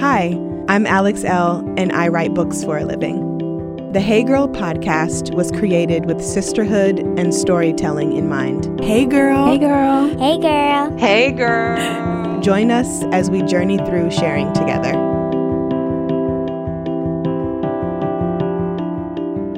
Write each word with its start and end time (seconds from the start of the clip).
Hi, 0.00 0.28
I'm 0.66 0.86
Alex 0.86 1.24
Elle, 1.24 1.62
and 1.76 1.92
I 1.92 2.08
write 2.08 2.32
books 2.32 2.64
for 2.64 2.78
a 2.78 2.86
living. 2.86 3.92
The 3.92 4.00
Hey 4.00 4.22
Girl 4.22 4.48
podcast 4.48 5.34
was 5.34 5.52
created 5.52 6.06
with 6.06 6.24
sisterhood 6.24 7.00
and 7.18 7.34
storytelling 7.34 8.16
in 8.16 8.26
mind. 8.26 8.80
Hey, 8.80 9.04
girl. 9.04 9.44
Hey, 9.44 9.58
girl. 9.58 10.08
Hey, 10.16 10.38
girl. 10.38 10.96
Hey, 10.96 11.32
girl. 11.32 12.40
Join 12.40 12.70
us 12.70 13.02
as 13.12 13.30
we 13.30 13.42
journey 13.42 13.76
through 13.76 14.10
sharing 14.10 14.50
together. 14.54 14.92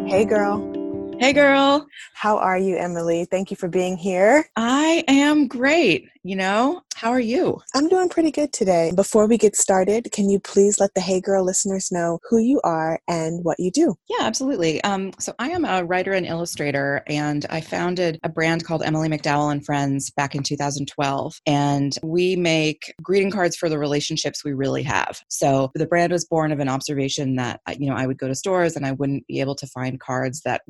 Hey, 0.08 0.24
girl. 0.24 0.71
Hey, 1.22 1.32
girl. 1.32 1.86
How 2.14 2.36
are 2.36 2.58
you, 2.58 2.76
Emily? 2.76 3.26
Thank 3.26 3.52
you 3.52 3.56
for 3.56 3.68
being 3.68 3.96
here. 3.96 4.44
I 4.56 5.04
am 5.06 5.46
great. 5.46 6.08
You 6.24 6.34
know, 6.34 6.82
how 6.94 7.10
are 7.10 7.20
you? 7.20 7.60
I'm 7.74 7.88
doing 7.88 8.08
pretty 8.08 8.30
good 8.30 8.52
today. 8.52 8.92
Before 8.94 9.26
we 9.26 9.36
get 9.36 9.56
started, 9.56 10.12
can 10.12 10.30
you 10.30 10.38
please 10.38 10.78
let 10.78 10.94
the 10.94 11.00
Hey 11.00 11.20
Girl 11.20 11.44
listeners 11.44 11.90
know 11.90 12.20
who 12.28 12.38
you 12.38 12.60
are 12.62 13.00
and 13.08 13.44
what 13.44 13.58
you 13.58 13.72
do? 13.72 13.96
Yeah, 14.08 14.24
absolutely. 14.24 14.82
Um, 14.84 15.12
so 15.18 15.32
I 15.40 15.50
am 15.50 15.64
a 15.64 15.84
writer 15.84 16.12
and 16.12 16.24
illustrator, 16.24 17.02
and 17.08 17.44
I 17.50 17.60
founded 17.60 18.20
a 18.22 18.28
brand 18.28 18.64
called 18.64 18.84
Emily 18.84 19.08
McDowell 19.08 19.50
and 19.50 19.64
Friends 19.64 20.10
back 20.10 20.36
in 20.36 20.44
2012. 20.44 21.40
And 21.44 21.96
we 22.04 22.36
make 22.36 22.94
greeting 23.02 23.32
cards 23.32 23.56
for 23.56 23.68
the 23.68 23.78
relationships 23.78 24.44
we 24.44 24.52
really 24.52 24.84
have. 24.84 25.20
So 25.28 25.72
the 25.74 25.86
brand 25.86 26.12
was 26.12 26.24
born 26.24 26.52
of 26.52 26.60
an 26.60 26.68
observation 26.68 27.34
that 27.36 27.60
you 27.78 27.88
know 27.88 27.96
I 27.96 28.06
would 28.06 28.18
go 28.18 28.28
to 28.28 28.34
stores 28.36 28.76
and 28.76 28.86
I 28.86 28.92
wouldn't 28.92 29.26
be 29.26 29.40
able 29.40 29.56
to 29.56 29.66
find 29.66 29.98
cards 29.98 30.42
that 30.44 30.62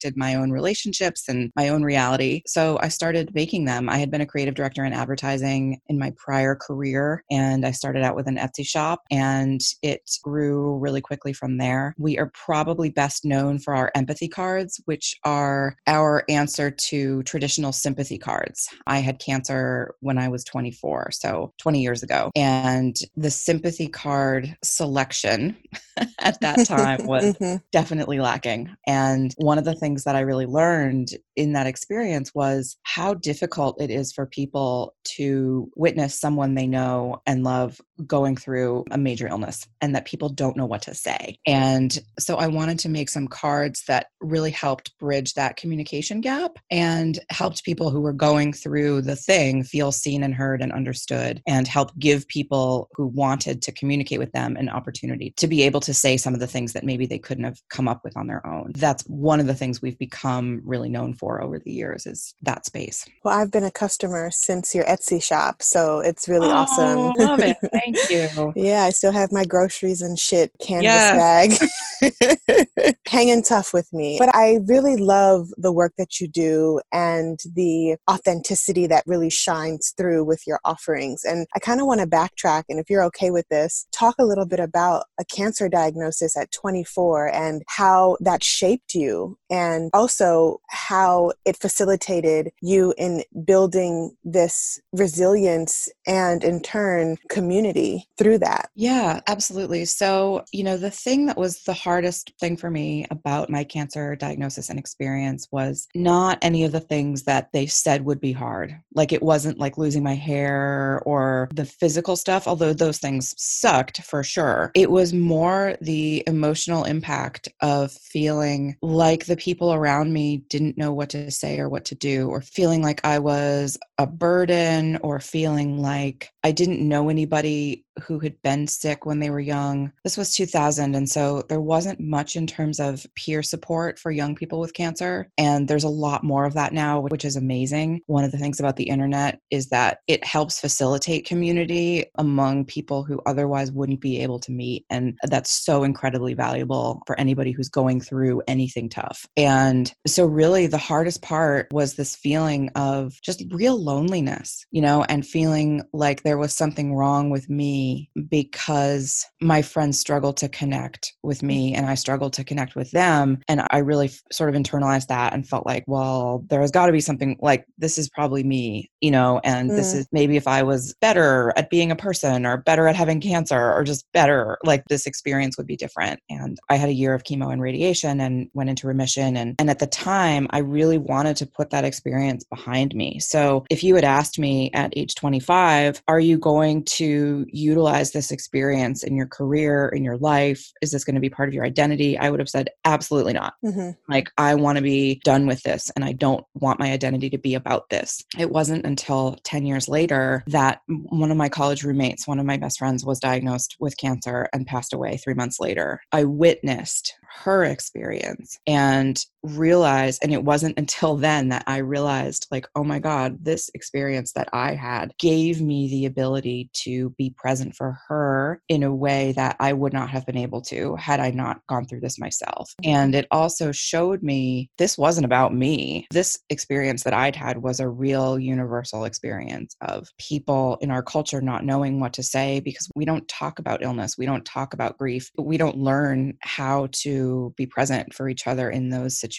reflected 0.00 0.18
my 0.18 0.34
own 0.34 0.50
relationships 0.50 1.28
and 1.28 1.50
my 1.56 1.68
own 1.68 1.82
reality. 1.82 2.42
So 2.46 2.78
I 2.80 2.88
started 2.88 3.34
making 3.34 3.66
them. 3.66 3.88
I 3.88 3.98
had 3.98 4.10
been 4.10 4.20
a 4.20 4.26
creative 4.26 4.54
director 4.54 4.84
in 4.84 4.92
advertising 4.92 5.80
in 5.88 5.98
my 5.98 6.12
prior 6.16 6.54
career. 6.54 7.22
And 7.30 7.66
I 7.66 7.72
started 7.72 8.02
out 8.02 8.16
with 8.16 8.26
an 8.26 8.36
Etsy 8.36 8.66
shop 8.66 9.02
and 9.10 9.60
it 9.82 10.02
grew 10.22 10.78
really 10.78 11.00
quickly 11.00 11.32
from 11.32 11.58
there. 11.58 11.94
We 11.98 12.18
are 12.18 12.30
probably 12.34 12.90
best 12.90 13.24
known 13.24 13.58
for 13.58 13.74
our 13.74 13.90
empathy 13.94 14.28
cards, 14.28 14.80
which 14.86 15.14
are 15.24 15.76
our 15.86 16.24
answer 16.28 16.70
to 16.70 17.22
traditional 17.24 17.72
sympathy 17.72 18.18
cards. 18.18 18.68
I 18.86 19.00
had 19.00 19.18
cancer 19.18 19.94
when 20.00 20.18
I 20.18 20.28
was 20.28 20.44
24, 20.44 21.10
so 21.12 21.52
20 21.58 21.82
years 21.82 22.02
ago. 22.02 22.30
And 22.34 22.96
the 23.16 23.30
sympathy 23.30 23.88
card 23.88 24.56
selection 24.62 25.56
at 26.18 26.40
that 26.40 26.66
time 26.66 27.06
was 27.06 27.34
mm-hmm. 27.34 27.56
definitely 27.72 28.18
lacking. 28.18 28.74
And 28.86 29.34
one 29.36 29.58
of 29.58 29.64
the 29.64 29.74
things 29.74 29.89
that 30.04 30.16
I 30.16 30.20
really 30.20 30.46
learned 30.46 31.10
in 31.36 31.52
that 31.52 31.66
experience 31.66 32.34
was 32.34 32.76
how 32.82 33.14
difficult 33.14 33.80
it 33.80 33.90
is 33.90 34.12
for 34.12 34.26
people 34.26 34.94
to 35.16 35.70
witness 35.76 36.18
someone 36.18 36.54
they 36.54 36.66
know 36.66 37.22
and 37.26 37.44
love 37.44 37.80
going 38.06 38.36
through 38.36 38.84
a 38.90 38.98
major 38.98 39.26
illness 39.28 39.66
and 39.80 39.94
that 39.94 40.04
people 40.04 40.28
don't 40.28 40.56
know 40.56 40.66
what 40.66 40.82
to 40.82 40.94
say. 40.94 41.38
And 41.46 41.98
so 42.18 42.36
I 42.36 42.46
wanted 42.46 42.78
to 42.80 42.88
make 42.88 43.08
some 43.08 43.28
cards 43.28 43.84
that 43.88 44.06
really 44.20 44.50
helped 44.50 44.96
bridge 44.98 45.34
that 45.34 45.56
communication 45.56 46.20
gap 46.20 46.58
and 46.70 47.18
helped 47.30 47.64
people 47.64 47.90
who 47.90 48.00
were 48.00 48.12
going 48.12 48.52
through 48.52 49.02
the 49.02 49.16
thing 49.16 49.62
feel 49.62 49.92
seen 49.92 50.22
and 50.22 50.34
heard 50.34 50.62
and 50.62 50.72
understood 50.72 51.42
and 51.46 51.66
help 51.66 51.96
give 51.98 52.26
people 52.28 52.88
who 52.94 53.06
wanted 53.06 53.62
to 53.62 53.72
communicate 53.72 54.18
with 54.18 54.32
them 54.32 54.56
an 54.56 54.68
opportunity 54.68 55.32
to 55.36 55.46
be 55.46 55.62
able 55.62 55.80
to 55.80 55.94
say 55.94 56.16
some 56.16 56.34
of 56.34 56.40
the 56.40 56.46
things 56.46 56.72
that 56.72 56.84
maybe 56.84 57.06
they 57.06 57.18
couldn't 57.18 57.44
have 57.44 57.60
come 57.68 57.88
up 57.88 58.02
with 58.04 58.16
on 58.16 58.26
their 58.26 58.46
own. 58.46 58.72
That's 58.74 59.02
one 59.04 59.40
of 59.40 59.46
the 59.46 59.54
things 59.54 59.82
we've 59.82 59.98
become 59.98 60.60
really 60.64 60.88
known 60.88 61.14
for 61.14 61.42
over 61.42 61.58
the 61.58 61.72
years 61.72 62.06
is 62.06 62.34
that 62.42 62.66
space. 62.66 63.06
Well, 63.24 63.38
I've 63.38 63.50
been 63.50 63.64
a 63.64 63.70
customer 63.70 64.30
since 64.30 64.74
your 64.74 64.84
Etsy 64.84 65.22
shop, 65.22 65.62
so 65.62 66.00
it's 66.00 66.28
really 66.28 66.48
oh, 66.48 66.52
awesome. 66.52 67.12
love 67.18 67.40
it. 67.40 67.56
Thank 67.94 68.10
you. 68.10 68.52
yeah, 68.56 68.84
I 68.84 68.90
still 68.90 69.12
have 69.12 69.32
my 69.32 69.44
groceries 69.44 70.02
and 70.02 70.18
shit 70.18 70.52
canvas 70.60 70.84
yes. 70.84 71.58
bag 71.58 72.96
hanging 73.06 73.42
tough 73.42 73.72
with 73.72 73.92
me. 73.92 74.16
But 74.18 74.34
I 74.34 74.58
really 74.66 74.96
love 74.96 75.48
the 75.56 75.72
work 75.72 75.92
that 75.98 76.20
you 76.20 76.28
do 76.28 76.80
and 76.92 77.38
the 77.54 77.96
authenticity 78.10 78.86
that 78.86 79.04
really 79.06 79.30
shines 79.30 79.92
through 79.96 80.24
with 80.24 80.46
your 80.46 80.60
offerings. 80.64 81.24
And 81.24 81.46
I 81.54 81.58
kind 81.58 81.80
of 81.80 81.86
want 81.86 82.00
to 82.00 82.06
backtrack 82.06 82.64
and 82.68 82.78
if 82.78 82.88
you're 82.88 83.04
okay 83.04 83.30
with 83.30 83.48
this, 83.48 83.86
talk 83.92 84.14
a 84.18 84.24
little 84.24 84.46
bit 84.46 84.60
about 84.60 85.04
a 85.18 85.24
cancer 85.24 85.68
diagnosis 85.68 86.36
at 86.36 86.52
24 86.52 87.32
and 87.32 87.62
how 87.68 88.16
that 88.20 88.42
shaped 88.42 88.94
you 88.94 89.36
and 89.50 89.90
also 89.92 90.60
how 90.68 91.32
it 91.44 91.56
facilitated 91.56 92.52
you 92.62 92.94
in 92.96 93.22
building 93.44 94.16
this 94.24 94.80
resilience 94.92 95.88
and 96.06 96.44
in 96.44 96.60
turn 96.62 97.18
community 97.28 98.08
through 98.16 98.38
that. 98.38 98.70
Yeah, 98.74 99.20
absolutely. 99.26 99.84
So, 99.84 100.44
you 100.52 100.64
know, 100.64 100.76
the 100.76 100.90
thing 100.90 101.26
that 101.26 101.36
was 101.36 101.62
the 101.64 101.72
hardest 101.72 102.32
thing 102.38 102.56
for 102.56 102.70
me 102.70 103.06
about 103.10 103.50
my 103.50 103.64
cancer 103.64 104.16
diagnosis 104.16 104.70
and 104.70 104.78
experience 104.78 105.48
was 105.50 105.88
not 105.94 106.38
any 106.42 106.64
of 106.64 106.72
the 106.72 106.80
things 106.80 107.24
that 107.24 107.52
they 107.52 107.66
said 107.66 108.04
would 108.04 108.20
be 108.20 108.32
hard. 108.32 108.76
Like 108.94 109.12
it 109.12 109.22
wasn't 109.22 109.58
like 109.58 109.78
losing 109.78 110.02
my 110.02 110.14
hair 110.14 111.02
or 111.04 111.48
the 111.54 111.64
physical 111.64 112.16
stuff, 112.16 112.46
although 112.46 112.72
those 112.72 112.98
things 112.98 113.34
sucked 113.36 114.02
for 114.02 114.22
sure. 114.22 114.70
It 114.74 114.90
was 114.90 115.12
more 115.12 115.76
the 115.80 116.22
emotional 116.26 116.84
impact 116.84 117.48
of 117.60 117.92
feeling 117.92 118.76
like 118.82 119.26
the 119.26 119.36
people 119.40 119.72
around 119.72 120.12
me 120.12 120.36
didn't 120.48 120.78
know 120.78 120.92
what 120.92 121.10
to 121.10 121.30
say 121.30 121.58
or 121.58 121.68
what 121.68 121.86
to 121.86 121.94
do, 121.94 122.28
or 122.28 122.42
feeling 122.42 122.82
like 122.82 123.00
I 123.04 123.18
was 123.18 123.78
a 123.98 124.06
burden, 124.06 124.98
or 125.02 125.18
feeling 125.18 125.82
like 125.82 126.30
I 126.44 126.52
didn't 126.52 126.86
know 126.86 127.08
anybody 127.08 127.84
who 128.00 128.18
had 128.18 128.40
been 128.42 128.66
sick 128.66 129.06
when 129.06 129.20
they 129.20 129.30
were 129.30 129.40
young. 129.40 129.92
This 130.04 130.16
was 130.16 130.34
2000, 130.34 130.94
and 130.94 131.08
so 131.08 131.42
there 131.48 131.60
wasn't 131.60 132.00
much 132.00 132.36
in 132.36 132.46
terms 132.46 132.80
of 132.80 133.06
peer 133.14 133.42
support 133.42 133.98
for 133.98 134.10
young 134.10 134.34
people 134.34 134.60
with 134.60 134.74
cancer. 134.74 135.30
And 135.38 135.68
there's 135.68 135.84
a 135.84 135.88
lot 135.88 136.24
more 136.24 136.44
of 136.44 136.54
that 136.54 136.72
now, 136.72 137.00
which 137.00 137.24
is 137.24 137.36
amazing. 137.36 138.00
One 138.06 138.24
of 138.24 138.32
the 138.32 138.38
things 138.38 138.60
about 138.60 138.76
the 138.76 138.88
internet 138.88 139.40
is 139.50 139.68
that 139.68 139.98
it 140.06 140.24
helps 140.24 140.60
facilitate 140.60 141.26
community 141.26 142.06
among 142.16 142.64
people 142.64 143.04
who 143.04 143.20
otherwise 143.26 143.72
wouldn't 143.72 144.00
be 144.00 144.20
able 144.22 144.38
to 144.40 144.52
meet. 144.52 144.84
And 144.90 145.18
that's 145.24 145.50
so 145.50 145.84
incredibly 145.84 146.34
valuable 146.34 147.02
for 147.06 147.18
anybody 147.18 147.52
who's 147.52 147.68
going 147.68 148.00
through 148.00 148.42
anything 148.48 148.88
tough. 148.88 149.26
And 149.36 149.92
so, 150.06 150.26
really, 150.26 150.66
the 150.66 150.78
hardest 150.78 151.22
part 151.22 151.68
was 151.72 151.94
this 151.94 152.16
feeling 152.16 152.70
of 152.74 153.20
just 153.22 153.44
real 153.50 153.82
loneliness, 153.82 154.64
you 154.70 154.80
know, 154.80 155.04
and 155.04 155.26
feeling 155.26 155.82
like 155.92 156.22
there 156.22 156.38
was 156.38 156.54
something 156.54 156.94
wrong 156.94 157.30
with 157.30 157.48
me 157.48 157.89
because 158.28 159.26
my 159.40 159.62
friends 159.62 159.98
struggled 159.98 160.36
to 160.38 160.48
connect 160.48 161.14
with 161.22 161.42
me 161.42 161.74
and 161.74 161.86
I 161.86 161.94
struggled 161.94 162.32
to 162.34 162.44
connect 162.44 162.74
with 162.74 162.90
them. 162.90 163.38
And 163.48 163.62
I 163.70 163.78
really 163.78 164.06
f- 164.06 164.22
sort 164.32 164.50
of 164.50 164.60
internalized 164.60 165.08
that 165.08 165.32
and 165.32 165.46
felt 165.46 165.66
like, 165.66 165.84
well, 165.86 166.44
there 166.48 166.60
has 166.60 166.70
got 166.70 166.86
to 166.86 166.92
be 166.92 167.00
something 167.00 167.36
like 167.40 167.64
this 167.78 167.98
is 167.98 168.08
probably 168.08 168.42
me, 168.42 168.90
you 169.00 169.10
know, 169.10 169.40
and 169.44 169.70
mm. 169.70 169.76
this 169.76 169.94
is 169.94 170.06
maybe 170.12 170.36
if 170.36 170.46
I 170.46 170.62
was 170.62 170.94
better 171.00 171.52
at 171.56 171.70
being 171.70 171.90
a 171.90 171.96
person 171.96 172.46
or 172.46 172.58
better 172.58 172.86
at 172.86 172.96
having 172.96 173.20
cancer 173.20 173.72
or 173.72 173.84
just 173.84 174.04
better, 174.12 174.58
like 174.64 174.84
this 174.88 175.06
experience 175.06 175.56
would 175.56 175.66
be 175.66 175.76
different. 175.76 176.20
And 176.28 176.58
I 176.68 176.76
had 176.76 176.88
a 176.88 176.94
year 176.94 177.14
of 177.14 177.24
chemo 177.24 177.52
and 177.52 177.62
radiation 177.62 178.20
and 178.20 178.48
went 178.54 178.70
into 178.70 178.86
remission. 178.86 179.36
And, 179.36 179.54
and 179.58 179.70
at 179.70 179.78
the 179.78 179.86
time, 179.86 180.46
I 180.50 180.58
really 180.58 180.98
wanted 180.98 181.36
to 181.36 181.46
put 181.46 181.70
that 181.70 181.84
experience 181.84 182.44
behind 182.44 182.94
me. 182.94 183.18
So 183.20 183.64
if 183.70 183.82
you 183.82 183.94
had 183.94 184.04
asked 184.04 184.38
me 184.38 184.70
at 184.74 184.92
age 184.96 185.14
25, 185.14 186.02
are 186.08 186.20
you 186.20 186.38
going 186.38 186.84
to 186.84 187.46
utilize 187.48 187.79
utilize 187.80 188.12
this 188.12 188.30
experience 188.30 189.02
in 189.02 189.16
your 189.16 189.26
career, 189.26 189.88
in 189.88 190.04
your 190.04 190.18
life? 190.18 190.70
Is 190.82 190.90
this 190.90 191.02
going 191.02 191.14
to 191.14 191.20
be 191.20 191.30
part 191.30 191.48
of 191.48 191.54
your 191.54 191.64
identity? 191.64 192.18
I 192.18 192.28
would 192.28 192.38
have 192.38 192.48
said, 192.48 192.68
absolutely 192.84 193.32
not. 193.32 193.54
Mm-hmm. 193.64 193.90
Like, 194.06 194.30
I 194.36 194.54
want 194.54 194.76
to 194.76 194.82
be 194.82 195.22
done 195.24 195.46
with 195.46 195.62
this 195.62 195.90
and 195.96 196.04
I 196.04 196.12
don't 196.12 196.44
want 196.54 196.78
my 196.78 196.92
identity 196.92 197.30
to 197.30 197.38
be 197.38 197.54
about 197.54 197.88
this. 197.88 198.22
It 198.38 198.50
wasn't 198.50 198.84
until 198.84 199.38
10 199.44 199.64
years 199.64 199.88
later 199.88 200.44
that 200.48 200.82
one 200.88 201.30
of 201.30 201.38
my 201.38 201.48
college 201.48 201.82
roommates, 201.82 202.28
one 202.28 202.38
of 202.38 202.44
my 202.44 202.58
best 202.58 202.78
friends, 202.78 203.02
was 203.02 203.18
diagnosed 203.18 203.76
with 203.80 203.96
cancer 203.96 204.46
and 204.52 204.66
passed 204.66 204.92
away 204.92 205.16
three 205.16 205.34
months 205.34 205.58
later. 205.58 206.02
I 206.12 206.24
witnessed 206.24 207.14
her 207.44 207.64
experience 207.64 208.58
and 208.66 209.24
realized 209.42 210.20
and 210.22 210.32
it 210.32 210.44
wasn't 210.44 210.78
until 210.78 211.16
then 211.16 211.48
that 211.48 211.64
i 211.66 211.78
realized 211.78 212.46
like 212.50 212.66
oh 212.74 212.84
my 212.84 212.98
god 212.98 213.36
this 213.42 213.70
experience 213.74 214.32
that 214.32 214.48
i 214.52 214.74
had 214.74 215.12
gave 215.18 215.60
me 215.60 215.88
the 215.88 216.06
ability 216.06 216.70
to 216.72 217.10
be 217.10 217.34
present 217.36 217.74
for 217.74 217.98
her 218.08 218.62
in 218.68 218.82
a 218.82 218.94
way 218.94 219.32
that 219.32 219.56
i 219.60 219.72
would 219.72 219.92
not 219.92 220.10
have 220.10 220.24
been 220.26 220.36
able 220.36 220.60
to 220.60 220.94
had 220.96 221.20
i 221.20 221.30
not 221.30 221.60
gone 221.68 221.86
through 221.86 222.00
this 222.00 222.18
myself 222.18 222.70
and 222.84 223.12
mm-hmm. 223.12 223.20
it 223.20 223.26
also 223.30 223.72
showed 223.72 224.22
me 224.22 224.70
this 224.78 224.96
wasn't 224.96 225.24
about 225.24 225.54
me 225.54 226.06
this 226.10 226.38
experience 226.48 227.02
that 227.02 227.14
i'd 227.14 227.36
had 227.36 227.62
was 227.62 227.80
a 227.80 227.88
real 227.88 228.38
universal 228.38 229.04
experience 229.04 229.74
of 229.80 230.08
people 230.18 230.78
in 230.80 230.90
our 230.90 231.02
culture 231.02 231.40
not 231.40 231.64
knowing 231.64 232.00
what 232.00 232.12
to 232.12 232.22
say 232.22 232.60
because 232.60 232.88
we 232.94 233.04
don't 233.04 233.28
talk 233.28 233.58
about 233.58 233.82
illness 233.82 234.16
we 234.16 234.26
don't 234.26 234.44
talk 234.44 234.74
about 234.74 234.98
grief 234.98 235.30
we 235.38 235.56
don't 235.56 235.76
learn 235.76 236.34
how 236.40 236.86
to 236.92 237.10
to 237.10 237.52
be 237.56 237.66
present 237.66 238.14
for 238.14 238.28
each 238.28 238.46
other 238.46 238.70
in 238.70 238.90
those 238.90 239.18
situations. 239.18 239.29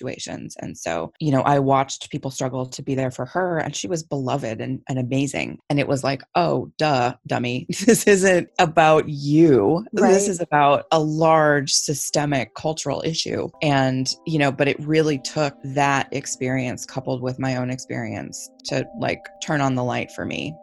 And 0.60 0.78
so, 0.78 1.14
you 1.20 1.32
know, 1.32 1.42
I 1.42 1.60
watched 1.60 2.10
people 2.10 2.32
struggle 2.32 2.66
to 2.66 2.82
be 2.82 2.96
there 2.96 3.12
for 3.12 3.26
her, 3.26 3.58
and 3.58 3.76
she 3.76 3.88
was 3.88 4.04
beloved 4.04 4.62
and, 4.62 4.82
and 4.88 5.00
amazing. 5.00 5.60
And 5.70 5.80
it 5.80 5.88
was 5.88 6.04
like, 6.04 6.22
oh, 6.36 6.72
duh, 6.78 7.16
dummy. 7.28 7.68
This 7.92 8.08
isn't 8.08 8.48
about 8.60 9.10
you. 9.10 9.86
Right. 9.92 10.14
This 10.14 10.30
is 10.30 10.40
about 10.40 10.86
a 10.92 11.00
large 11.00 11.74
systemic 11.74 12.54
cultural 12.56 13.02
issue. 13.06 13.50
And, 13.62 14.08
you 14.26 14.40
know, 14.40 14.52
but 14.52 14.68
it 14.68 14.80
really 14.80 15.18
took 15.18 15.56
that 15.64 16.08
experience 16.14 16.86
coupled 16.86 17.22
with 17.22 17.38
my 17.38 17.58
own 17.58 17.70
experience 17.70 18.50
to 18.66 18.88
like 19.00 19.20
turn 19.44 19.60
on 19.60 19.76
the 19.76 19.84
light 19.84 20.12
for 20.12 20.26
me. 20.26 20.56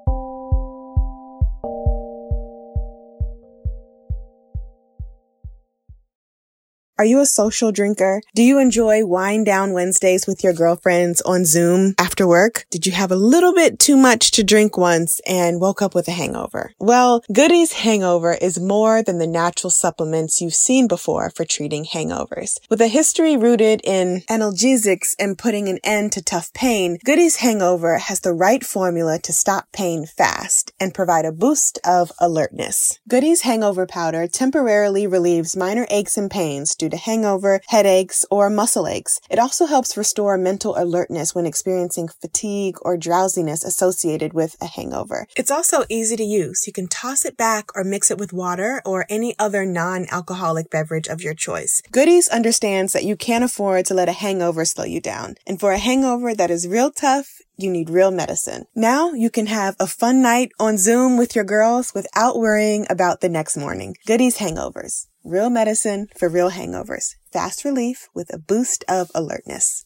Are 6.98 7.04
you 7.04 7.20
a 7.20 7.26
social 7.26 7.70
drinker? 7.70 8.22
Do 8.34 8.42
you 8.42 8.58
enjoy 8.58 9.06
wind 9.06 9.46
down 9.46 9.72
Wednesdays 9.72 10.26
with 10.26 10.42
your 10.42 10.52
girlfriends 10.52 11.20
on 11.20 11.44
Zoom 11.44 11.94
after 11.96 12.26
work? 12.26 12.66
Did 12.72 12.86
you 12.86 12.92
have 12.92 13.12
a 13.12 13.16
little 13.16 13.54
bit 13.54 13.78
too 13.78 13.96
much 13.96 14.32
to 14.32 14.42
drink 14.42 14.76
once 14.76 15.20
and 15.24 15.60
woke 15.60 15.80
up 15.80 15.94
with 15.94 16.08
a 16.08 16.10
hangover? 16.10 16.72
Well, 16.80 17.22
Goody's 17.32 17.74
Hangover 17.74 18.32
is 18.32 18.58
more 18.58 19.00
than 19.04 19.18
the 19.18 19.28
natural 19.28 19.70
supplements 19.70 20.40
you've 20.40 20.56
seen 20.56 20.88
before 20.88 21.30
for 21.30 21.44
treating 21.44 21.84
hangovers. 21.84 22.58
With 22.68 22.80
a 22.80 22.88
history 22.88 23.36
rooted 23.36 23.80
in 23.84 24.22
analgesics 24.28 25.14
and 25.20 25.38
putting 25.38 25.68
an 25.68 25.78
end 25.84 26.10
to 26.14 26.22
tough 26.22 26.52
pain, 26.52 26.98
Goody's 27.04 27.36
Hangover 27.36 27.98
has 27.98 28.18
the 28.20 28.34
right 28.34 28.64
formula 28.64 29.20
to 29.20 29.32
stop 29.32 29.70
pain 29.70 30.04
fast 30.04 30.72
and 30.80 30.92
provide 30.92 31.26
a 31.26 31.30
boost 31.30 31.78
of 31.84 32.10
alertness. 32.18 32.98
Goody's 33.08 33.42
Hangover 33.42 33.86
Powder 33.86 34.26
temporarily 34.26 35.06
relieves 35.06 35.56
minor 35.56 35.86
aches 35.90 36.18
and 36.18 36.28
pains 36.28 36.74
due 36.74 36.88
due 36.88 36.96
to 36.96 37.02
hangover, 37.02 37.61
headaches, 37.69 38.25
or 38.31 38.50
muscle 38.50 38.87
aches. 38.87 39.20
It 39.31 39.38
also 39.38 39.67
helps 39.67 39.96
restore 39.96 40.38
mental 40.38 40.76
alertness 40.76 41.35
when 41.35 41.46
experiencing 41.46 42.08
fatigue 42.08 42.76
or 42.82 42.96
drowsiness 42.96 43.64
associated 43.64 44.32
with 44.32 44.56
a 44.61 44.67
hangover. 44.67 45.26
It's 45.37 45.50
also 45.50 45.85
easy 45.88 46.17
to 46.17 46.25
use. 46.25 46.67
You 46.67 46.73
can 46.73 46.88
toss 46.88 47.25
it 47.25 47.37
back 47.37 47.75
or 47.75 47.85
mix 47.85 48.11
it 48.11 48.19
with 48.19 48.32
water 48.32 48.82
or 48.85 49.06
any 49.08 49.35
other 49.38 49.64
non-alcoholic 49.64 50.70
beverage 50.70 51.08
of 51.08 51.23
your 51.23 51.35
choice. 51.35 51.82
Goody's 51.90 52.29
understands 52.29 52.93
that 52.93 53.05
you 53.05 53.17
can't 53.17 53.44
afford 53.44 53.87
to 53.87 53.94
let 53.94 54.08
a 54.08 54.12
hangover 54.12 54.64
slow 54.64 54.84
you 54.84 55.00
down. 55.00 55.34
And 55.46 55.61
for 55.61 55.73
a 55.73 55.79
hangover 55.79 56.34
that 56.34 56.50
is 56.50 56.67
real 56.67 56.91
tough, 56.91 57.41
you 57.56 57.70
need 57.70 57.91
real 57.91 58.12
medicine. 58.12 58.67
Now 58.75 59.12
you 59.12 59.31
can 59.31 59.46
have 59.46 59.75
a 59.81 59.87
fun 59.87 60.23
night 60.23 60.52
on 60.61 60.79
Zoom 60.79 61.19
with 61.19 61.34
your 61.34 61.44
girls 61.44 61.93
without 61.93 62.38
worrying 62.38 62.87
about 62.88 63.20
the 63.20 63.29
next 63.29 63.56
morning. 63.56 63.96
Goody's 64.06 64.38
Hangovers. 64.38 65.07
Real 65.25 65.50
medicine 65.50 66.06
for 66.17 66.29
real 66.29 66.50
hangovers. 66.50 67.17
Fast 67.32 67.65
relief 67.65 68.09
with 68.15 68.32
a 68.32 68.38
boost 68.38 68.85
of 68.88 69.11
alertness. 69.15 69.85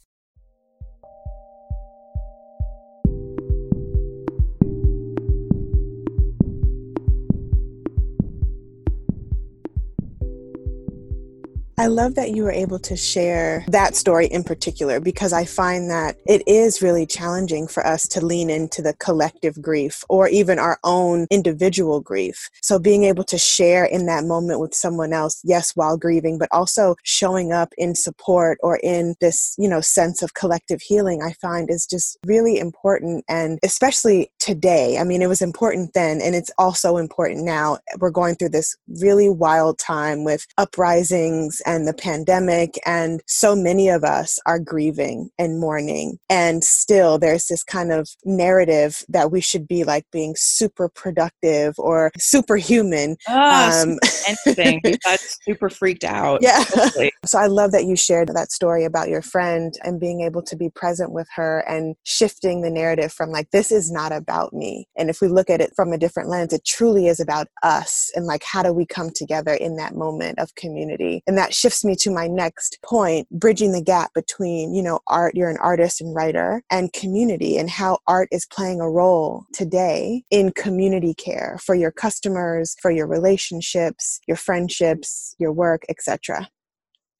I 11.82 11.86
love 11.86 12.14
that 12.14 12.30
you 12.30 12.44
were 12.44 12.52
able 12.52 12.78
to 12.78 12.96
share 12.96 13.64
that 13.66 13.96
story 13.96 14.26
in 14.26 14.44
particular 14.44 15.00
because 15.00 15.32
I 15.32 15.44
find 15.44 15.90
that 15.90 16.16
it 16.28 16.44
is 16.46 16.80
really 16.80 17.06
challenging 17.06 17.66
for 17.66 17.84
us 17.84 18.06
to 18.10 18.24
lean 18.24 18.50
into 18.50 18.82
the 18.82 18.94
collective 19.00 19.60
grief 19.60 20.04
or 20.08 20.28
even 20.28 20.60
our 20.60 20.78
own 20.84 21.26
individual 21.28 22.00
grief. 22.00 22.48
So 22.62 22.78
being 22.78 23.02
able 23.02 23.24
to 23.24 23.36
share 23.36 23.84
in 23.84 24.06
that 24.06 24.24
moment 24.24 24.60
with 24.60 24.76
someone 24.76 25.12
else, 25.12 25.40
yes, 25.42 25.72
while 25.74 25.96
grieving, 25.96 26.38
but 26.38 26.48
also 26.52 26.94
showing 27.02 27.52
up 27.52 27.72
in 27.76 27.96
support 27.96 28.58
or 28.62 28.76
in 28.76 29.16
this, 29.20 29.56
you 29.58 29.68
know, 29.68 29.80
sense 29.80 30.22
of 30.22 30.34
collective 30.34 30.82
healing, 30.82 31.20
I 31.20 31.32
find 31.32 31.68
is 31.68 31.84
just 31.84 32.16
really 32.24 32.60
important. 32.60 33.24
And 33.28 33.58
especially 33.64 34.30
today, 34.42 34.98
I 34.98 35.04
mean, 35.04 35.22
it 35.22 35.28
was 35.28 35.40
important 35.40 35.94
then 35.94 36.20
and 36.20 36.34
it's 36.34 36.50
also 36.58 36.96
important 36.96 37.44
now. 37.44 37.78
We're 38.00 38.10
going 38.10 38.34
through 38.34 38.48
this 38.48 38.74
really 39.00 39.28
wild 39.28 39.78
time 39.78 40.24
with 40.24 40.44
uprisings 40.58 41.62
and 41.64 41.86
the 41.86 41.94
pandemic, 41.94 42.74
and 42.84 43.22
so 43.28 43.54
many 43.54 43.88
of 43.88 44.02
us 44.02 44.40
are 44.44 44.58
grieving 44.58 45.30
and 45.38 45.60
mourning. 45.60 46.18
And 46.28 46.64
still, 46.64 47.18
there's 47.18 47.46
this 47.46 47.62
kind 47.62 47.92
of 47.92 48.08
narrative 48.24 49.04
that 49.08 49.30
we 49.30 49.40
should 49.40 49.68
be 49.68 49.84
like 49.84 50.06
being 50.10 50.34
super 50.36 50.88
productive 50.88 51.74
or 51.78 52.10
superhuman. 52.18 53.16
Oh, 53.28 53.82
um, 53.82 53.98
anything. 54.26 54.80
we 54.84 54.98
got 54.98 55.20
super 55.20 55.70
freaked 55.70 56.04
out. 56.04 56.40
Yeah. 56.42 56.64
so 57.24 57.38
I 57.38 57.46
love 57.46 57.70
that 57.72 57.84
you 57.84 57.94
shared 57.94 58.28
that 58.34 58.50
story 58.50 58.84
about 58.84 59.08
your 59.08 59.22
friend 59.22 59.72
and 59.84 60.00
being 60.00 60.22
able 60.22 60.42
to 60.42 60.56
be 60.56 60.68
present 60.68 61.12
with 61.12 61.28
her 61.36 61.60
and 61.68 61.94
shifting 62.02 62.62
the 62.62 62.70
narrative 62.70 63.12
from 63.12 63.30
like, 63.30 63.50
this 63.52 63.70
is 63.70 63.92
not 63.92 64.10
about 64.10 64.31
me. 64.52 64.86
And 64.96 65.10
if 65.10 65.20
we 65.20 65.28
look 65.28 65.50
at 65.50 65.60
it 65.60 65.72
from 65.74 65.92
a 65.92 65.98
different 65.98 66.28
lens, 66.28 66.52
it 66.52 66.64
truly 66.64 67.06
is 67.06 67.20
about 67.20 67.48
us 67.62 68.10
and 68.14 68.26
like, 68.26 68.42
how 68.42 68.62
do 68.62 68.72
we 68.72 68.86
come 68.86 69.10
together 69.10 69.54
in 69.54 69.76
that 69.76 69.94
moment 69.94 70.38
of 70.38 70.54
community? 70.54 71.22
And 71.26 71.38
that 71.38 71.54
shifts 71.54 71.84
me 71.84 71.94
to 71.96 72.10
my 72.10 72.26
next 72.26 72.78
point, 72.84 73.28
bridging 73.30 73.72
the 73.72 73.82
gap 73.82 74.12
between, 74.14 74.74
you 74.74 74.82
know, 74.82 75.00
art, 75.06 75.34
you're 75.34 75.50
an 75.50 75.58
artist 75.60 76.00
and 76.00 76.14
writer, 76.14 76.62
and 76.70 76.92
community, 76.92 77.56
and 77.56 77.70
how 77.70 77.98
art 78.06 78.28
is 78.32 78.46
playing 78.46 78.80
a 78.80 78.90
role 78.90 79.44
today 79.52 80.24
in 80.30 80.52
community 80.52 81.14
care 81.14 81.58
for 81.62 81.74
your 81.74 81.90
customers, 81.90 82.76
for 82.80 82.90
your 82.90 83.06
relationships, 83.06 84.20
your 84.26 84.36
friendships, 84.36 85.34
your 85.38 85.52
work, 85.52 85.82
etc. 85.88 86.48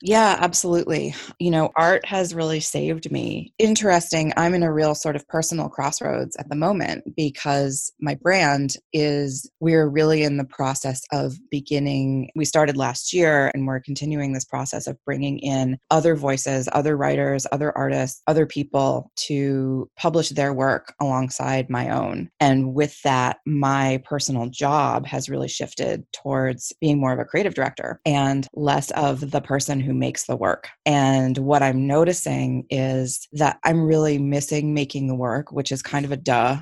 Yeah, 0.04 0.37
absolutely. 0.40 1.14
You 1.38 1.52
know, 1.52 1.70
art 1.76 2.04
has 2.06 2.34
really 2.34 2.58
saved 2.58 3.12
me. 3.12 3.54
Interesting. 3.58 4.32
I'm 4.37 4.52
in 4.52 4.64
a 4.64 4.72
real 4.72 4.96
sort 4.96 5.14
of 5.14 5.26
personal 5.28 5.69
crossroads 5.69 6.34
at 6.37 6.49
the 6.49 6.56
moment 6.56 7.14
because 7.16 7.93
my 8.00 8.16
brand 8.16 8.75
is, 8.93 9.49
we're 9.60 9.88
really 9.88 10.25
in 10.25 10.38
the 10.38 10.44
process 10.44 11.02
of 11.12 11.38
beginning. 11.52 12.31
We 12.34 12.44
started 12.44 12.76
last 12.76 13.12
year 13.12 13.52
and 13.54 13.64
we're 13.64 13.78
continuing 13.78 14.32
this 14.32 14.44
process 14.44 14.88
of 14.88 14.99
bringing 15.04 15.38
in 15.38 15.78
other 15.93 16.16
voices, 16.16 16.69
other 16.72 16.96
writers, 16.96 17.46
other 17.52 17.76
artists, 17.78 18.22
other 18.26 18.44
people 18.44 19.12
to 19.28 19.88
publish 19.96 20.31
their 20.31 20.52
work 20.52 20.94
alongside 21.00 21.70
my 21.70 21.88
own. 21.90 22.28
And 22.40 22.75
with 22.75 23.00
that, 23.02 23.38
my 23.46 24.02
personal 24.04 24.49
job 24.49 25.06
has 25.06 25.28
really 25.28 25.49
shifted 25.49 26.04
towards 26.12 26.72
being 26.81 26.99
more 26.99 27.12
of 27.12 27.20
a 27.20 27.25
creative 27.25 27.54
director 27.54 28.00
and 28.04 28.49
less 28.52 28.90
of 28.93 29.31
the 29.31 29.40
person 29.40 29.78
who 29.78 29.91
makes 29.92 30.24
the 30.26 30.36
work. 30.36 30.68
And 30.86 31.38
what 31.38 31.62
I'm 31.62 31.86
noticing 31.86 32.66
is 32.70 33.28
that 33.32 33.58
I'm 33.64 33.84
really 33.84 34.18
missing 34.18 34.74
making 34.74 35.06
the 35.08 35.14
work, 35.14 35.52
which 35.52 35.72
is 35.72 35.82
kind 35.82 36.04
of 36.04 36.12
a 36.12 36.16
duh. 36.16 36.58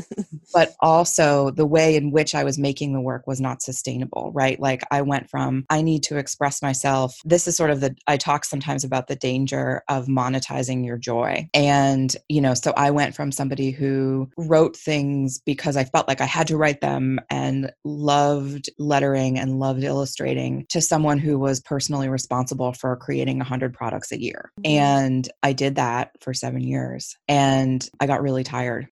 but 0.52 0.74
also 0.80 1.50
the 1.50 1.66
way 1.66 1.96
in 1.96 2.10
which 2.10 2.34
I 2.34 2.44
was 2.44 2.58
making 2.58 2.92
the 2.92 3.00
work 3.00 3.26
was 3.26 3.40
not 3.40 3.62
sustainable, 3.62 4.30
right? 4.34 4.58
Like 4.58 4.82
I 4.90 5.02
went 5.02 5.28
from, 5.28 5.64
I 5.70 5.82
need 5.82 6.02
to 6.04 6.16
express 6.16 6.62
myself. 6.62 7.16
This 7.24 7.46
is 7.46 7.56
sort 7.56 7.70
of 7.70 7.80
the, 7.80 7.94
I 8.06 8.16
talk 8.16 8.44
sometimes 8.44 8.84
about 8.84 9.08
the 9.08 9.16
danger 9.16 9.82
of 9.88 10.06
monetizing 10.06 10.84
your 10.84 10.96
joy. 10.96 11.48
And, 11.54 12.14
you 12.28 12.40
know, 12.40 12.54
so 12.54 12.72
I 12.76 12.90
went 12.90 13.14
from 13.14 13.32
somebody 13.32 13.70
who 13.70 14.30
wrote 14.36 14.76
things 14.76 15.40
because 15.44 15.76
I 15.76 15.84
felt 15.84 16.08
like 16.08 16.20
I 16.20 16.26
had 16.26 16.46
to 16.48 16.56
write 16.56 16.80
them 16.80 17.20
and 17.30 17.72
loved 17.84 18.70
lettering 18.78 19.38
and 19.38 19.58
loved 19.58 19.84
illustrating 19.84 20.66
to 20.70 20.80
someone 20.80 21.18
who 21.18 21.38
was 21.38 21.60
personally 21.60 22.08
responsible 22.08 22.67
for 22.72 22.96
creating 22.96 23.38
100 23.38 23.74
products 23.74 24.12
a 24.12 24.20
year. 24.20 24.50
Mm-hmm. 24.60 24.78
And 24.78 25.28
I 25.42 25.52
did 25.52 25.76
that 25.76 26.12
for 26.20 26.34
seven 26.34 26.60
years 26.60 27.16
and 27.28 27.88
I 28.00 28.06
got 28.06 28.22
really 28.22 28.44
tired. 28.44 28.88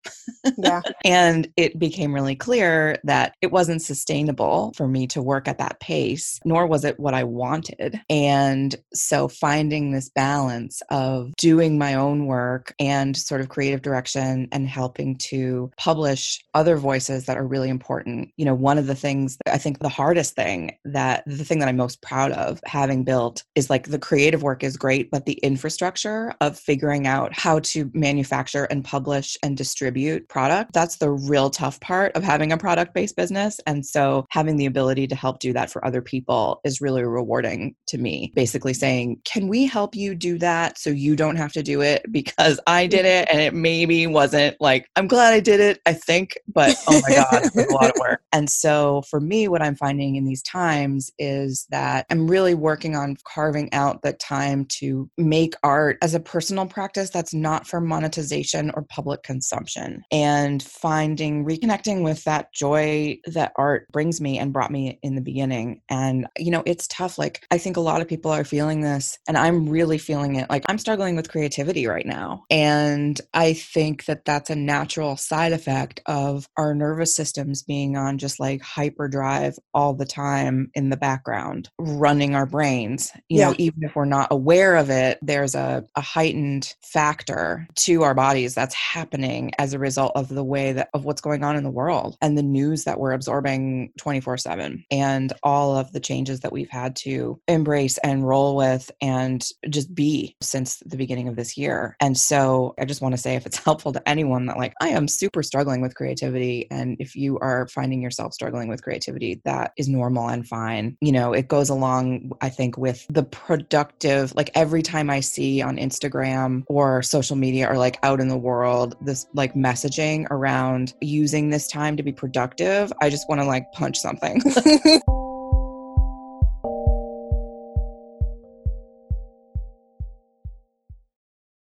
Yeah. 0.56 0.80
and 1.04 1.48
it 1.56 1.78
became 1.78 2.14
really 2.14 2.36
clear 2.36 2.98
that 3.04 3.34
it 3.42 3.52
wasn't 3.52 3.82
sustainable 3.82 4.72
for 4.76 4.88
me 4.88 5.06
to 5.08 5.22
work 5.22 5.48
at 5.48 5.58
that 5.58 5.80
pace, 5.80 6.40
nor 6.44 6.66
was 6.66 6.84
it 6.84 6.98
what 6.98 7.14
I 7.14 7.24
wanted. 7.24 8.00
And 8.08 8.74
so 8.94 9.28
finding 9.28 9.92
this 9.92 10.08
balance 10.08 10.82
of 10.90 11.34
doing 11.36 11.78
my 11.78 11.94
own 11.94 12.26
work 12.26 12.74
and 12.78 13.16
sort 13.16 13.40
of 13.40 13.48
creative 13.48 13.82
direction 13.82 14.48
and 14.52 14.68
helping 14.68 15.16
to 15.16 15.70
publish 15.76 16.42
other 16.54 16.76
voices 16.76 17.26
that 17.26 17.36
are 17.36 17.46
really 17.46 17.68
important. 17.68 18.30
You 18.36 18.44
know, 18.44 18.54
one 18.54 18.78
of 18.78 18.86
the 18.86 18.94
things 18.94 19.38
I 19.46 19.58
think 19.58 19.78
the 19.78 19.88
hardest 19.88 20.34
thing 20.34 20.76
that 20.84 21.22
the 21.26 21.44
thing 21.44 21.58
that 21.60 21.68
I'm 21.68 21.76
most 21.76 22.02
proud 22.02 22.32
of 22.32 22.60
having 22.64 23.04
built 23.04 23.44
is 23.54 23.65
is 23.66 23.70
like 23.70 23.88
the 23.88 23.98
creative 23.98 24.42
work 24.42 24.62
is 24.62 24.76
great, 24.76 25.10
but 25.10 25.26
the 25.26 25.38
infrastructure 25.42 26.32
of 26.40 26.58
figuring 26.58 27.06
out 27.06 27.32
how 27.32 27.58
to 27.60 27.90
manufacture 27.94 28.64
and 28.64 28.84
publish 28.84 29.36
and 29.42 29.56
distribute 29.56 30.28
product, 30.28 30.72
that's 30.72 30.96
the 30.96 31.10
real 31.10 31.50
tough 31.50 31.80
part 31.80 32.14
of 32.16 32.22
having 32.22 32.52
a 32.52 32.56
product 32.56 32.94
based 32.94 33.16
business. 33.16 33.60
And 33.66 33.84
so 33.84 34.26
having 34.30 34.56
the 34.56 34.66
ability 34.66 35.06
to 35.08 35.14
help 35.14 35.40
do 35.40 35.52
that 35.52 35.70
for 35.70 35.84
other 35.84 36.00
people 36.00 36.60
is 36.64 36.80
really 36.80 37.02
rewarding 37.02 37.74
to 37.88 37.98
me. 37.98 38.32
Basically 38.34 38.74
saying, 38.74 39.20
can 39.24 39.48
we 39.48 39.66
help 39.66 39.94
you 39.96 40.14
do 40.14 40.38
that 40.38 40.78
so 40.78 40.90
you 40.90 41.16
don't 41.16 41.36
have 41.36 41.52
to 41.52 41.62
do 41.62 41.80
it 41.80 42.04
because 42.12 42.60
I 42.66 42.86
did 42.86 43.04
it 43.04 43.28
and 43.30 43.40
it 43.40 43.54
maybe 43.54 44.06
wasn't 44.06 44.56
like, 44.60 44.88
I'm 44.96 45.08
glad 45.08 45.34
I 45.34 45.40
did 45.40 45.60
it, 45.60 45.80
I 45.86 45.92
think, 45.92 46.38
but 46.46 46.76
oh 46.88 47.00
my 47.08 47.16
God, 47.16 47.46
it 47.46 47.54
was 47.54 47.66
a 47.66 47.74
lot 47.74 47.90
of 47.90 47.96
work. 47.98 48.22
And 48.32 48.48
so 48.48 49.02
for 49.10 49.20
me, 49.20 49.48
what 49.48 49.62
I'm 49.62 49.74
finding 49.74 50.16
in 50.16 50.24
these 50.24 50.42
times 50.42 51.10
is 51.18 51.66
that 51.70 52.06
I'm 52.10 52.28
really 52.30 52.54
working 52.54 52.94
on 52.94 53.16
carving 53.24 53.45
carving 53.46 53.72
out 53.72 54.02
the 54.02 54.12
time 54.12 54.64
to 54.64 55.08
make 55.16 55.54
art 55.62 55.98
as 56.02 56.14
a 56.14 56.20
personal 56.20 56.66
practice 56.66 57.10
that's 57.10 57.32
not 57.32 57.64
for 57.64 57.80
monetization 57.80 58.72
or 58.74 58.82
public 58.82 59.22
consumption 59.22 60.02
and 60.10 60.64
finding 60.64 61.44
reconnecting 61.44 62.02
with 62.02 62.24
that 62.24 62.52
joy 62.52 63.16
that 63.24 63.52
art 63.54 63.86
brings 63.92 64.20
me 64.20 64.36
and 64.36 64.52
brought 64.52 64.72
me 64.72 64.98
in 65.00 65.14
the 65.14 65.20
beginning. 65.20 65.80
And 65.88 66.26
you 66.36 66.50
know 66.50 66.64
it's 66.66 66.88
tough 66.88 67.18
like 67.18 67.46
i 67.52 67.58
think 67.58 67.76
a 67.76 67.80
lot 67.80 68.00
of 68.00 68.08
people 68.08 68.32
are 68.32 68.42
feeling 68.42 68.80
this 68.80 69.16
and 69.28 69.38
i'm 69.38 69.68
really 69.68 69.98
feeling 69.98 70.34
it 70.34 70.50
like 70.50 70.64
i'm 70.68 70.78
struggling 70.78 71.14
with 71.14 71.30
creativity 71.30 71.86
right 71.86 72.06
now. 72.06 72.42
And 72.50 73.20
i 73.32 73.52
think 73.52 74.06
that 74.06 74.24
that's 74.24 74.50
a 74.50 74.56
natural 74.56 75.16
side 75.16 75.52
effect 75.52 76.00
of 76.06 76.48
our 76.56 76.74
nervous 76.74 77.14
systems 77.14 77.62
being 77.62 77.96
on 77.96 78.18
just 78.18 78.40
like 78.40 78.60
hyperdrive 78.60 79.56
all 79.72 79.94
the 79.94 80.04
time 80.04 80.68
in 80.74 80.90
the 80.90 80.96
background 80.96 81.68
running 81.78 82.34
our 82.34 82.46
brains 82.46 83.12
you 83.28 83.35
yeah. 83.36 83.48
know 83.48 83.54
even 83.58 83.82
if 83.82 83.94
we're 83.94 84.04
not 84.04 84.28
aware 84.30 84.76
of 84.76 84.90
it 84.90 85.18
there's 85.22 85.54
a, 85.54 85.84
a 85.94 86.00
heightened 86.00 86.74
factor 86.82 87.66
to 87.74 88.02
our 88.02 88.14
bodies 88.14 88.54
that's 88.54 88.74
happening 88.74 89.52
as 89.58 89.72
a 89.72 89.78
result 89.78 90.12
of 90.14 90.28
the 90.28 90.44
way 90.44 90.72
that 90.72 90.88
of 90.94 91.04
what's 91.04 91.20
going 91.20 91.44
on 91.44 91.56
in 91.56 91.64
the 91.64 91.70
world 91.70 92.16
and 92.20 92.36
the 92.36 92.42
news 92.42 92.84
that 92.84 92.98
we're 92.98 93.12
absorbing 93.12 93.92
24 93.98 94.38
7 94.38 94.84
and 94.90 95.32
all 95.42 95.76
of 95.76 95.92
the 95.92 96.00
changes 96.00 96.40
that 96.40 96.52
we've 96.52 96.70
had 96.70 96.96
to 96.96 97.40
embrace 97.48 97.98
and 97.98 98.26
roll 98.26 98.56
with 98.56 98.90
and 99.00 99.50
just 99.68 99.94
be 99.94 100.36
since 100.40 100.76
the 100.86 100.96
beginning 100.96 101.28
of 101.28 101.36
this 101.36 101.56
year 101.56 101.96
and 102.00 102.16
so 102.16 102.74
i 102.78 102.84
just 102.84 103.02
want 103.02 103.14
to 103.14 103.20
say 103.20 103.34
if 103.34 103.46
it's 103.46 103.58
helpful 103.64 103.92
to 103.92 104.08
anyone 104.08 104.46
that 104.46 104.56
like 104.56 104.74
i 104.80 104.88
am 104.88 105.08
super 105.08 105.42
struggling 105.42 105.80
with 105.80 105.94
creativity 105.94 106.66
and 106.70 106.96
if 106.98 107.14
you 107.14 107.38
are 107.38 107.66
finding 107.68 108.02
yourself 108.02 108.32
struggling 108.32 108.68
with 108.68 108.82
creativity 108.82 109.40
that 109.44 109.72
is 109.76 109.88
normal 109.88 110.28
and 110.28 110.46
fine 110.46 110.96
you 111.00 111.12
know 111.12 111.32
it 111.32 111.48
goes 111.48 111.68
along 111.68 112.30
i 112.40 112.48
think 112.48 112.76
with 112.76 113.06
the 113.10 113.22
productive 113.30 114.34
like 114.34 114.50
every 114.54 114.82
time 114.82 115.10
i 115.10 115.20
see 115.20 115.62
on 115.62 115.76
instagram 115.76 116.64
or 116.68 117.02
social 117.02 117.36
media 117.36 117.68
or 117.70 117.76
like 117.76 117.98
out 118.02 118.20
in 118.20 118.28
the 118.28 118.36
world 118.36 118.96
this 119.00 119.26
like 119.34 119.54
messaging 119.54 120.26
around 120.30 120.94
using 121.00 121.50
this 121.50 121.68
time 121.68 121.96
to 121.96 122.02
be 122.02 122.12
productive 122.12 122.92
i 123.00 123.10
just 123.10 123.28
want 123.28 123.40
to 123.40 123.46
like 123.46 123.70
punch 123.72 123.98
something 123.98 124.40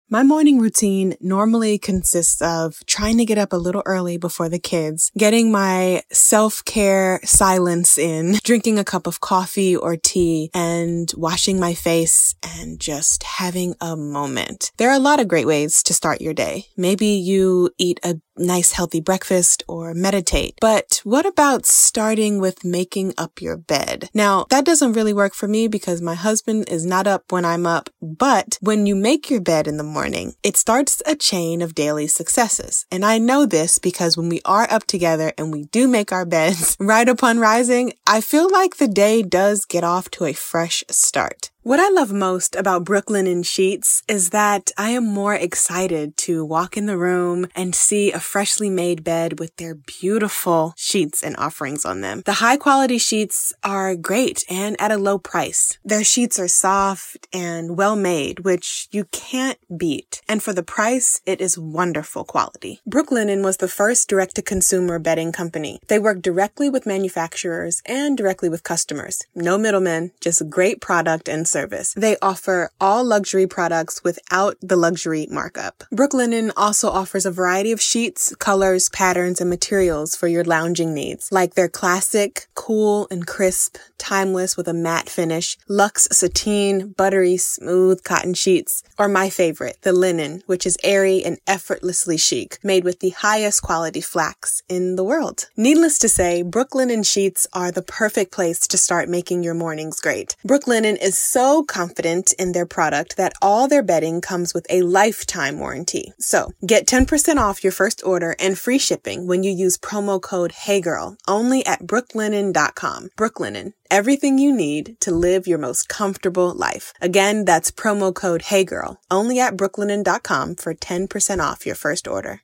My 0.08 0.22
morning 0.22 0.60
routine 0.60 1.16
normally 1.20 1.78
consists 1.78 2.40
of 2.40 2.78
trying 2.86 3.18
to 3.18 3.25
get 3.25 3.38
up 3.38 3.52
a 3.52 3.56
little 3.56 3.82
early 3.86 4.18
before 4.18 4.48
the 4.48 4.60
kids, 4.60 5.10
getting 5.18 5.50
my 5.50 6.02
self-care 6.12 7.18
silence 7.25 7.98
in, 7.98 8.36
drinking 8.44 8.78
a 8.78 8.84
cup 8.84 9.08
of 9.08 9.20
coffee 9.20 9.75
or 9.75 9.96
tea, 9.96 10.48
and 10.54 11.12
washing 11.16 11.58
my 11.58 11.75
face 11.75 12.36
and 12.60 12.78
just 12.78 13.25
having 13.25 13.75
a 13.80 13.96
moment. 13.96 14.70
There 14.76 14.90
are 14.90 14.96
a 14.96 15.00
lot 15.00 15.18
of 15.18 15.26
great 15.26 15.46
ways 15.46 15.82
to 15.82 15.92
start 15.92 16.20
your 16.20 16.34
day. 16.34 16.66
Maybe 16.76 17.08
you 17.08 17.70
eat 17.76 17.98
a 18.04 18.20
nice 18.38 18.73
healthy 18.73 19.00
breakfast 19.00 19.62
or 19.69 19.95
meditate. 19.95 20.59
But 20.61 21.00
what 21.05 21.26
about 21.26 21.66
starting 21.66 22.40
with 22.40 22.64
making 22.64 23.14
up 23.19 23.40
your 23.40 23.57
bed? 23.57 24.11
Now, 24.14 24.47
that 24.50 24.64
doesn't 24.64 24.93
really 24.93 25.12
work 25.12 25.35
for 25.35 25.49
me 25.49 25.69
because 25.69 26.02
my 26.02 26.14
husband 26.14 26.69
is 26.69 26.85
not 26.85 27.07
up 27.07 27.31
when 27.31 27.45
I'm 27.45 27.66
up. 27.66 27.90
But 28.00 28.59
when 28.61 28.87
you 28.87 28.95
make 28.95 29.31
your 29.31 29.40
bed 29.40 29.66
in 29.66 29.76
the 29.76 29.83
morning, 29.83 30.35
it 30.43 30.57
starts 30.57 31.02
a 31.07 31.16
chain 31.16 31.62
of 31.62 31.75
daily 31.75 32.07
successes. 32.07 32.87
And 32.90 33.05
I 33.05 33.19
know 33.19 33.47
this 33.47 33.78
because 33.78 34.16
when 34.16 34.28
we 34.28 34.40
are 34.45 34.66
up 34.71 34.87
together 34.87 35.33
and 35.38 35.52
we 35.52 35.64
do 35.64 35.88
make 35.88 36.12
our 36.12 36.26
beds 36.26 36.76
right 36.81 37.09
upon 37.09 37.38
rising, 37.38 37.93
I 38.07 38.21
feel 38.21 38.50
like 38.50 38.76
the 38.76 38.88
day 38.88 39.23
does 39.23 39.64
get 39.64 39.85
off 39.85 40.11
to 40.12 40.25
a 40.25 40.33
fresh 40.33 40.85
start. 40.90 41.50
What 41.66 41.80
I 41.80 41.88
love 41.88 42.12
most 42.12 42.54
about 42.54 42.85
Brooklinen 42.85 43.44
Sheets 43.44 44.04
is 44.06 44.30
that 44.30 44.70
I 44.78 44.90
am 44.90 45.04
more 45.04 45.35
excited 45.35 46.16
to 46.18 46.44
walk 46.44 46.76
in 46.76 46.87
the 46.87 46.96
room 46.96 47.49
and 47.56 47.75
see 47.75 48.12
a 48.12 48.20
freshly 48.20 48.70
made 48.70 49.02
bed 49.02 49.40
with 49.40 49.56
their 49.56 49.75
beautiful 49.75 50.75
sheets 50.76 51.25
and 51.25 51.37
offerings 51.38 51.85
on 51.85 52.02
them. 52.02 52.23
The 52.25 52.35
high 52.35 52.56
quality 52.56 52.99
sheets 52.99 53.52
are 53.64 53.96
great 53.96 54.44
and 54.49 54.80
at 54.80 54.92
a 54.92 54.96
low 54.96 55.18
price. 55.18 55.76
Their 55.85 56.04
sheets 56.04 56.38
are 56.38 56.46
soft 56.46 57.26
and 57.32 57.76
well 57.76 57.96
made, 57.96 58.44
which 58.44 58.87
you 58.92 59.06
can't 59.06 59.58
beat. 59.76 60.23
And 60.28 60.44
for 60.44 60.52
the 60.52 60.62
price, 60.62 61.20
it 61.26 61.40
is 61.40 61.58
wonderful 61.58 62.23
quality. 62.23 62.80
Brooklinen 62.88 63.42
was 63.42 63.56
the 63.56 63.66
first 63.66 64.08
direct 64.08 64.37
to 64.37 64.42
consumer 64.42 65.00
bedding 65.00 65.32
company. 65.32 65.80
They 65.88 65.99
work 65.99 66.23
directly 66.23 66.70
with 66.70 66.87
manufacturers 66.87 67.82
and 67.87 68.16
directly 68.16 68.49
with 68.49 68.62
customers. 68.62 69.25
No 69.35 69.58
middlemen, 69.58 70.12
just 70.20 70.49
great 70.49 70.80
product 70.80 71.28
and 71.28 71.49
service. 71.56 71.94
They 72.06 72.16
offer 72.30 72.58
all 72.86 73.02
luxury 73.14 73.46
products 73.46 73.96
without 74.08 74.54
the 74.70 74.76
luxury 74.86 75.26
markup. 75.38 75.84
Brooklinen 75.98 76.46
also 76.64 76.88
offers 77.00 77.25
a 77.26 77.36
variety 77.40 77.72
of 77.72 77.80
sheets, 77.80 78.22
colors, 78.48 78.84
patterns, 78.90 79.40
and 79.40 79.48
materials 79.48 80.10
for 80.14 80.28
your 80.34 80.44
lounging 80.56 80.92
needs, 81.02 81.25
like 81.38 81.54
their 81.54 81.72
classic, 81.80 82.32
cool 82.54 83.06
and 83.10 83.22
crisp, 83.34 83.72
timeless 83.96 84.52
with 84.56 84.68
a 84.68 84.80
matte 84.86 85.08
finish, 85.18 85.48
luxe 85.82 86.08
sateen, 86.20 86.75
buttery, 87.00 87.36
smooth 87.36 87.98
cotton 88.10 88.34
sheets, 88.34 88.82
or 88.98 89.08
my 89.08 89.28
favorite, 89.30 89.78
the 89.82 89.92
linen, 90.06 90.42
which 90.50 90.66
is 90.66 90.76
airy 90.94 91.18
and 91.26 91.38
effortlessly 91.46 92.18
chic, 92.18 92.58
made 92.62 92.84
with 92.84 92.98
the 93.00 93.14
highest 93.26 93.62
quality 93.62 94.02
flax 94.02 94.62
in 94.68 94.96
the 94.96 95.08
world. 95.12 95.38
Needless 95.56 95.98
to 96.00 96.08
say, 96.18 96.32
Brooklinen 96.56 97.04
sheets 97.12 97.46
are 97.52 97.72
the 97.72 97.88
perfect 98.00 98.30
place 98.38 98.60
to 98.68 98.78
start 98.86 99.08
making 99.08 99.42
your 99.42 99.54
mornings 99.54 100.00
great. 100.06 100.36
Brooklinen 100.50 100.98
is 101.08 101.16
so 101.16 101.46
so 101.47 101.62
confident 101.62 102.33
in 102.41 102.50
their 102.53 102.67
product 102.67 103.17
that 103.17 103.33
all 103.41 103.69
their 103.69 103.83
bedding 103.93 104.21
comes 104.21 104.53
with 104.53 104.67
a 104.69 104.83
lifetime 104.83 105.61
warranty. 105.61 106.12
So 106.19 106.50
get 106.73 106.87
10% 106.87 107.37
off 107.37 107.62
your 107.62 107.76
first 107.81 108.03
order 108.05 108.35
and 108.41 108.59
free 108.59 108.79
shipping 108.79 109.29
when 109.29 109.45
you 109.45 109.53
use 109.65 109.79
promo 109.88 110.21
code 110.21 110.55
HeyGirl 110.67 111.17
only 111.29 111.65
at 111.65 111.83
brooklinen.com. 111.91 113.00
Brooklinen, 113.21 113.69
everything 113.99 114.38
you 114.38 114.53
need 114.53 114.97
to 115.05 115.12
live 115.26 115.47
your 115.47 115.59
most 115.69 115.88
comfortable 115.88 116.53
life. 116.67 116.93
Again, 117.00 117.45
that's 117.45 117.79
promo 117.83 118.12
code 118.12 118.43
HeyGirl 118.50 118.97
only 119.09 119.38
at 119.38 119.57
brooklinen.com 119.57 120.57
for 120.57 120.75
10% 120.75 121.49
off 121.49 121.67
your 121.67 121.76
first 121.76 122.09
order. 122.09 122.41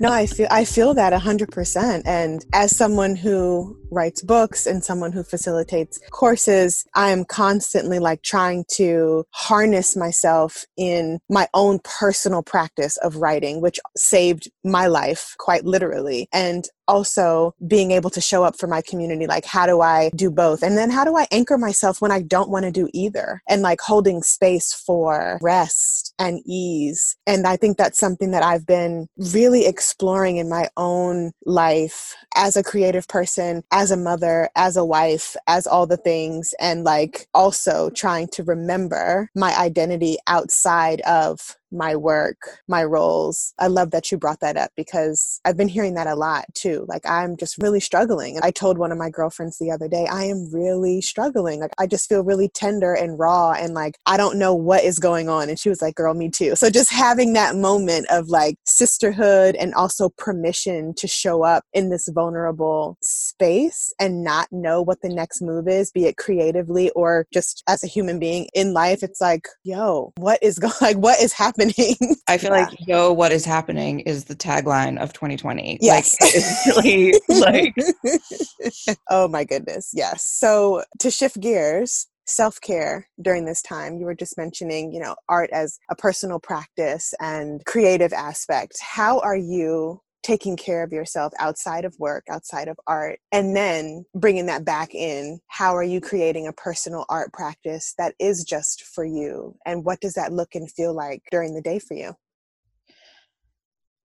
No, 0.00 0.12
I 0.12 0.26
feel 0.26 0.46
I 0.50 0.64
feel 0.64 0.94
that 0.94 1.12
100% 1.12 2.02
and 2.04 2.44
as 2.52 2.76
someone 2.76 3.16
who 3.16 3.77
writes 3.90 4.22
books 4.22 4.66
and 4.66 4.84
someone 4.84 5.12
who 5.12 5.22
facilitates 5.22 6.00
courses, 6.10 6.84
I 6.94 7.10
am 7.10 7.24
constantly 7.24 7.98
like 7.98 8.22
trying 8.22 8.64
to 8.72 9.24
harness 9.32 9.96
myself 9.96 10.64
in 10.76 11.18
my 11.28 11.48
own 11.54 11.80
personal 11.84 12.42
practice 12.42 12.96
of 12.98 13.16
writing, 13.16 13.60
which 13.60 13.78
saved 13.96 14.50
my 14.64 14.86
life 14.86 15.34
quite 15.38 15.64
literally. 15.64 16.28
And 16.32 16.68
also 16.88 17.54
being 17.66 17.90
able 17.92 18.10
to 18.10 18.20
show 18.20 18.42
up 18.42 18.58
for 18.58 18.66
my 18.66 18.80
community 18.80 19.26
like 19.26 19.44
how 19.44 19.66
do 19.66 19.80
i 19.80 20.10
do 20.16 20.30
both 20.30 20.62
and 20.62 20.76
then 20.76 20.90
how 20.90 21.04
do 21.04 21.16
i 21.16 21.26
anchor 21.30 21.58
myself 21.58 22.00
when 22.00 22.10
i 22.10 22.20
don't 22.22 22.48
want 22.48 22.64
to 22.64 22.72
do 22.72 22.88
either 22.94 23.42
and 23.48 23.62
like 23.62 23.80
holding 23.80 24.22
space 24.22 24.72
for 24.72 25.38
rest 25.42 26.14
and 26.18 26.40
ease 26.46 27.16
and 27.26 27.46
i 27.46 27.56
think 27.56 27.76
that's 27.76 27.98
something 27.98 28.30
that 28.30 28.42
i've 28.42 28.66
been 28.66 29.06
really 29.34 29.66
exploring 29.66 30.38
in 30.38 30.48
my 30.48 30.68
own 30.76 31.30
life 31.44 32.16
as 32.34 32.56
a 32.56 32.64
creative 32.64 33.06
person 33.06 33.62
as 33.78 33.92
a 33.92 33.96
mother 33.96 34.50
as 34.56 34.76
a 34.76 34.84
wife 34.84 35.36
as 35.46 35.64
all 35.64 35.86
the 35.86 35.96
things 35.96 36.52
and 36.58 36.82
like 36.82 37.28
also 37.32 37.90
trying 37.90 38.26
to 38.26 38.42
remember 38.42 39.30
my 39.36 39.56
identity 39.56 40.16
outside 40.26 41.00
of 41.02 41.56
my 41.70 41.96
work, 41.96 42.36
my 42.66 42.84
roles. 42.84 43.54
I 43.58 43.66
love 43.66 43.90
that 43.90 44.10
you 44.10 44.18
brought 44.18 44.40
that 44.40 44.56
up 44.56 44.70
because 44.76 45.40
I've 45.44 45.56
been 45.56 45.68
hearing 45.68 45.94
that 45.94 46.06
a 46.06 46.14
lot 46.14 46.46
too. 46.54 46.84
Like 46.88 47.06
I'm 47.06 47.36
just 47.36 47.58
really 47.58 47.80
struggling. 47.80 48.36
And 48.36 48.44
I 48.44 48.50
told 48.50 48.78
one 48.78 48.92
of 48.92 48.98
my 48.98 49.10
girlfriends 49.10 49.58
the 49.58 49.70
other 49.70 49.88
day, 49.88 50.06
I 50.10 50.24
am 50.24 50.50
really 50.52 51.00
struggling. 51.00 51.60
Like 51.60 51.72
I 51.78 51.86
just 51.86 52.08
feel 52.08 52.24
really 52.24 52.48
tender 52.48 52.94
and 52.94 53.18
raw 53.18 53.52
and 53.52 53.74
like 53.74 53.96
I 54.06 54.16
don't 54.16 54.38
know 54.38 54.54
what 54.54 54.84
is 54.84 54.98
going 54.98 55.28
on. 55.28 55.48
And 55.48 55.58
she 55.58 55.68
was 55.68 55.82
like, 55.82 55.94
girl, 55.94 56.14
me 56.14 56.30
too. 56.30 56.56
So 56.56 56.70
just 56.70 56.90
having 56.90 57.34
that 57.34 57.56
moment 57.56 58.06
of 58.10 58.28
like 58.28 58.56
sisterhood 58.64 59.54
and 59.56 59.74
also 59.74 60.08
permission 60.16 60.94
to 60.94 61.06
show 61.06 61.44
up 61.44 61.64
in 61.72 61.90
this 61.90 62.08
vulnerable 62.08 62.96
space 63.02 63.92
and 64.00 64.24
not 64.24 64.48
know 64.50 64.82
what 64.82 65.02
the 65.02 65.08
next 65.08 65.42
move 65.42 65.68
is, 65.68 65.90
be 65.90 66.06
it 66.06 66.16
creatively 66.16 66.90
or 66.90 67.26
just 67.32 67.62
as 67.68 67.84
a 67.84 67.86
human 67.86 68.18
being 68.18 68.48
in 68.54 68.72
life, 68.72 69.02
it's 69.02 69.20
like, 69.20 69.48
yo, 69.64 70.12
what 70.16 70.38
is 70.42 70.58
going 70.58 70.72
like 70.80 70.96
what 70.96 71.20
is 71.20 71.32
happening? 71.32 71.57
Happening. 71.58 71.96
I 72.28 72.38
feel 72.38 72.54
yeah. 72.54 72.66
like 72.66 72.86
yo, 72.86 73.12
what 73.12 73.32
is 73.32 73.44
happening 73.44 74.00
is 74.00 74.24
the 74.24 74.36
tagline 74.36 74.98
of 74.98 75.12
2020. 75.12 75.78
Yes. 75.80 76.16
Like 76.20 76.30
it's 76.34 76.66
really 76.66 77.14
like 77.28 78.98
Oh 79.10 79.28
my 79.28 79.44
goodness. 79.44 79.90
Yes. 79.94 80.24
So 80.24 80.82
to 81.00 81.10
shift 81.10 81.40
gears, 81.40 82.06
self 82.26 82.60
care 82.60 83.08
during 83.20 83.44
this 83.44 83.62
time? 83.62 83.96
You 83.98 84.04
were 84.04 84.14
just 84.14 84.36
mentioning, 84.36 84.92
you 84.92 85.00
know, 85.00 85.16
art 85.28 85.50
as 85.52 85.78
a 85.90 85.96
personal 85.96 86.38
practice 86.38 87.14
and 87.20 87.64
creative 87.64 88.12
aspect. 88.12 88.76
How 88.80 89.20
are 89.20 89.36
you 89.36 90.00
taking 90.28 90.58
care 90.58 90.82
of 90.82 90.92
yourself 90.92 91.32
outside 91.38 91.86
of 91.86 91.98
work, 91.98 92.24
outside 92.28 92.68
of 92.68 92.78
art, 92.86 93.18
and 93.32 93.56
then 93.56 94.04
bringing 94.14 94.44
that 94.44 94.62
back 94.62 94.94
in. 94.94 95.40
How 95.46 95.74
are 95.74 95.82
you 95.82 96.02
creating 96.02 96.46
a 96.46 96.52
personal 96.52 97.06
art 97.08 97.32
practice 97.32 97.94
that 97.96 98.14
is 98.18 98.44
just 98.44 98.82
for 98.82 99.06
you? 99.06 99.56
And 99.64 99.86
what 99.86 100.00
does 100.00 100.12
that 100.14 100.30
look 100.30 100.54
and 100.54 100.70
feel 100.70 100.92
like 100.92 101.22
during 101.30 101.54
the 101.54 101.62
day 101.62 101.78
for 101.78 101.94
you? 101.94 102.14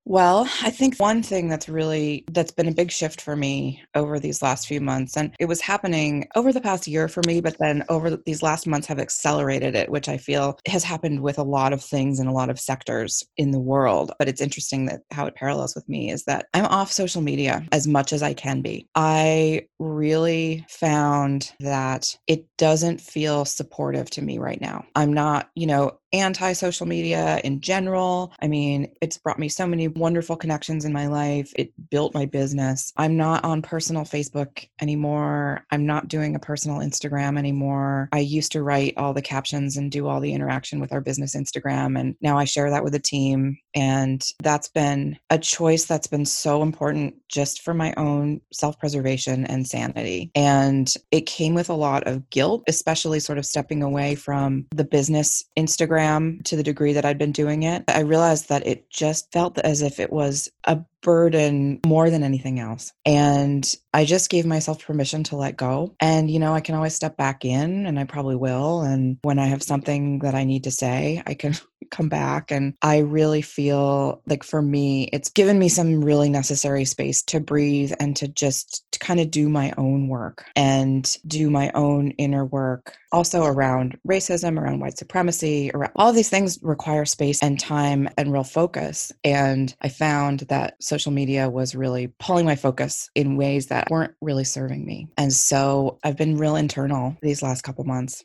Well, 0.05 0.49
I 0.61 0.69
think 0.69 0.97
one 0.97 1.23
thing 1.23 1.47
that's 1.47 1.69
really 1.69 2.25
that's 2.31 2.51
been 2.51 2.67
a 2.67 2.73
big 2.73 2.91
shift 2.91 3.21
for 3.21 3.37
me 3.37 3.81
over 3.95 4.19
these 4.19 4.41
last 4.41 4.67
few 4.67 4.81
months 4.81 5.15
and 5.15 5.33
it 5.39 5.45
was 5.45 5.61
happening 5.61 6.27
over 6.35 6.51
the 6.51 6.59
past 6.59 6.87
year 6.87 7.07
for 7.07 7.21
me 7.25 7.39
but 7.39 7.55
then 7.59 7.85
over 7.87 8.17
these 8.25 8.43
last 8.43 8.67
months 8.67 8.85
have 8.87 8.99
accelerated 8.99 9.75
it 9.75 9.89
which 9.89 10.09
I 10.09 10.17
feel 10.17 10.59
has 10.67 10.83
happened 10.83 11.21
with 11.21 11.37
a 11.37 11.43
lot 11.43 11.71
of 11.71 11.81
things 11.81 12.19
in 12.19 12.27
a 12.27 12.33
lot 12.33 12.49
of 12.49 12.59
sectors 12.59 13.23
in 13.37 13.51
the 13.51 13.59
world 13.59 14.11
but 14.19 14.27
it's 14.27 14.41
interesting 14.41 14.85
that 14.87 15.01
how 15.11 15.25
it 15.25 15.35
parallels 15.35 15.73
with 15.73 15.87
me 15.87 16.11
is 16.11 16.25
that 16.25 16.47
I'm 16.53 16.65
off 16.65 16.91
social 16.91 17.21
media 17.21 17.65
as 17.71 17.87
much 17.87 18.11
as 18.11 18.21
I 18.21 18.33
can 18.33 18.61
be. 18.61 18.87
I 18.95 19.67
really 19.79 20.65
found 20.69 21.53
that 21.59 22.15
it 22.27 22.45
doesn't 22.57 22.99
feel 22.99 23.45
supportive 23.45 24.09
to 24.11 24.21
me 24.21 24.37
right 24.37 24.59
now. 24.59 24.85
I'm 24.95 25.13
not, 25.13 25.49
you 25.55 25.67
know, 25.67 25.99
anti 26.13 26.53
social 26.53 26.85
media 26.85 27.41
in 27.43 27.59
general. 27.59 28.31
I 28.41 28.47
mean, 28.47 28.93
it's 29.01 29.17
brought 29.17 29.39
me 29.39 29.49
so 29.49 29.65
many 29.65 29.87
wonderful 29.87 30.35
connections 30.35 30.85
in 30.85 30.93
my 30.93 31.07
life. 31.07 31.51
It 31.55 31.73
built 31.89 32.13
my 32.13 32.25
business. 32.25 32.93
I'm 32.97 33.17
not 33.17 33.43
on 33.43 33.61
personal 33.61 34.03
Facebook 34.03 34.67
anymore. 34.79 35.65
I'm 35.71 35.85
not 35.85 36.07
doing 36.07 36.35
a 36.35 36.39
personal 36.39 36.79
Instagram 36.79 37.37
anymore. 37.37 38.09
I 38.13 38.19
used 38.19 38.51
to 38.53 38.63
write 38.63 38.93
all 38.97 39.13
the 39.13 39.21
captions 39.21 39.75
and 39.75 39.91
do 39.91 40.07
all 40.07 40.19
the 40.19 40.33
interaction 40.33 40.79
with 40.79 40.93
our 40.93 41.01
business 41.01 41.35
Instagram. 41.35 41.99
And 41.99 42.15
now 42.21 42.37
I 42.37 42.45
share 42.45 42.69
that 42.69 42.83
with 42.83 42.93
the 42.93 42.99
team. 42.99 43.57
And 43.75 44.23
that's 44.41 44.69
been 44.69 45.17
a 45.31 45.39
choice 45.39 45.85
that's 45.85 46.07
been 46.07 46.25
so 46.25 46.61
important 46.61 47.15
just 47.27 47.63
for 47.63 47.73
my 47.73 47.93
own 47.97 48.39
self 48.53 48.77
preservation 48.77 49.45
and 49.45 49.67
sanity. 49.67 50.31
And 50.35 50.93
it 51.09 51.21
came 51.21 51.55
with 51.55 51.69
a 51.69 51.73
lot 51.73 52.05
of 52.05 52.29
guilt, 52.29 52.63
especially 52.67 53.19
sort 53.19 53.39
of 53.39 53.45
stepping 53.45 53.81
away 53.81 54.13
from 54.13 54.67
the 54.71 54.83
business 54.83 55.43
Instagram 55.57 56.02
to 56.43 56.55
the 56.55 56.63
degree 56.63 56.93
that 56.93 57.05
I'd 57.05 57.17
been 57.17 57.31
doing 57.31 57.63
it. 57.63 57.83
I 57.87 58.01
realized 58.01 58.49
that 58.49 58.65
it 58.67 58.89
just 58.89 59.31
felt 59.31 59.57
as 59.59 59.81
if 59.81 59.99
it 59.99 60.11
was 60.11 60.49
a 60.65 60.79
burden 61.01 61.81
more 61.85 62.09
than 62.09 62.23
anything 62.23 62.59
else. 62.59 62.93
And 63.05 63.71
I 63.93 64.05
just 64.05 64.29
gave 64.29 64.45
myself 64.45 64.83
permission 64.83 65.23
to 65.25 65.35
let 65.35 65.57
go. 65.57 65.95
And, 65.99 66.31
you 66.31 66.39
know, 66.39 66.53
I 66.53 66.61
can 66.61 66.75
always 66.75 66.95
step 66.95 67.17
back 67.17 67.45
in 67.45 67.85
and 67.85 67.99
I 67.99 68.05
probably 68.05 68.35
will. 68.35 68.81
And 68.81 69.17
when 69.21 69.37
I 69.37 69.47
have 69.47 69.61
something 69.61 70.19
that 70.19 70.33
I 70.33 70.45
need 70.45 70.63
to 70.63 70.71
say, 70.71 71.21
I 71.27 71.33
can 71.33 71.55
come 71.91 72.09
back. 72.09 72.51
And 72.51 72.73
I 72.81 72.99
really 72.99 73.41
feel 73.41 74.21
like 74.27 74.43
for 74.43 74.61
me, 74.61 75.09
it's 75.13 75.29
given 75.29 75.59
me 75.59 75.69
some 75.69 76.03
really 76.03 76.29
necessary 76.29 76.85
space 76.85 77.21
to 77.23 77.39
breathe 77.39 77.93
and 77.99 78.15
to 78.17 78.27
just 78.27 78.85
to 78.91 78.99
kind 78.99 79.19
of 79.19 79.31
do 79.31 79.49
my 79.49 79.73
own 79.77 80.07
work 80.07 80.45
and 80.55 81.17
do 81.27 81.49
my 81.49 81.71
own 81.73 82.11
inner 82.11 82.45
work. 82.45 82.95
Also 83.11 83.43
around 83.43 83.97
racism, 84.07 84.59
around 84.59 84.79
white 84.79 84.97
supremacy, 84.97 85.69
around 85.73 85.91
all 85.95 86.13
these 86.13 86.29
things 86.29 86.59
require 86.63 87.05
space 87.05 87.41
and 87.43 87.59
time 87.59 88.09
and 88.17 88.31
real 88.33 88.43
focus. 88.43 89.11
And 89.23 89.75
I 89.81 89.89
found 89.89 90.41
that 90.41 90.81
social 90.81 91.11
media 91.11 91.49
was 91.49 91.75
really 91.75 92.07
pulling 92.19 92.45
my 92.45 92.55
focus 92.55 93.09
in 93.15 93.37
ways 93.37 93.67
that 93.67 93.89
weren't 93.89 94.13
really 94.21 94.43
serving 94.43 94.85
me. 94.85 95.07
And 95.17 95.31
so 95.31 95.99
I've 96.03 96.17
been 96.17 96.37
real 96.37 96.55
internal 96.55 97.15
these 97.21 97.43
last 97.43 97.61
couple 97.61 97.83
months. 97.83 98.23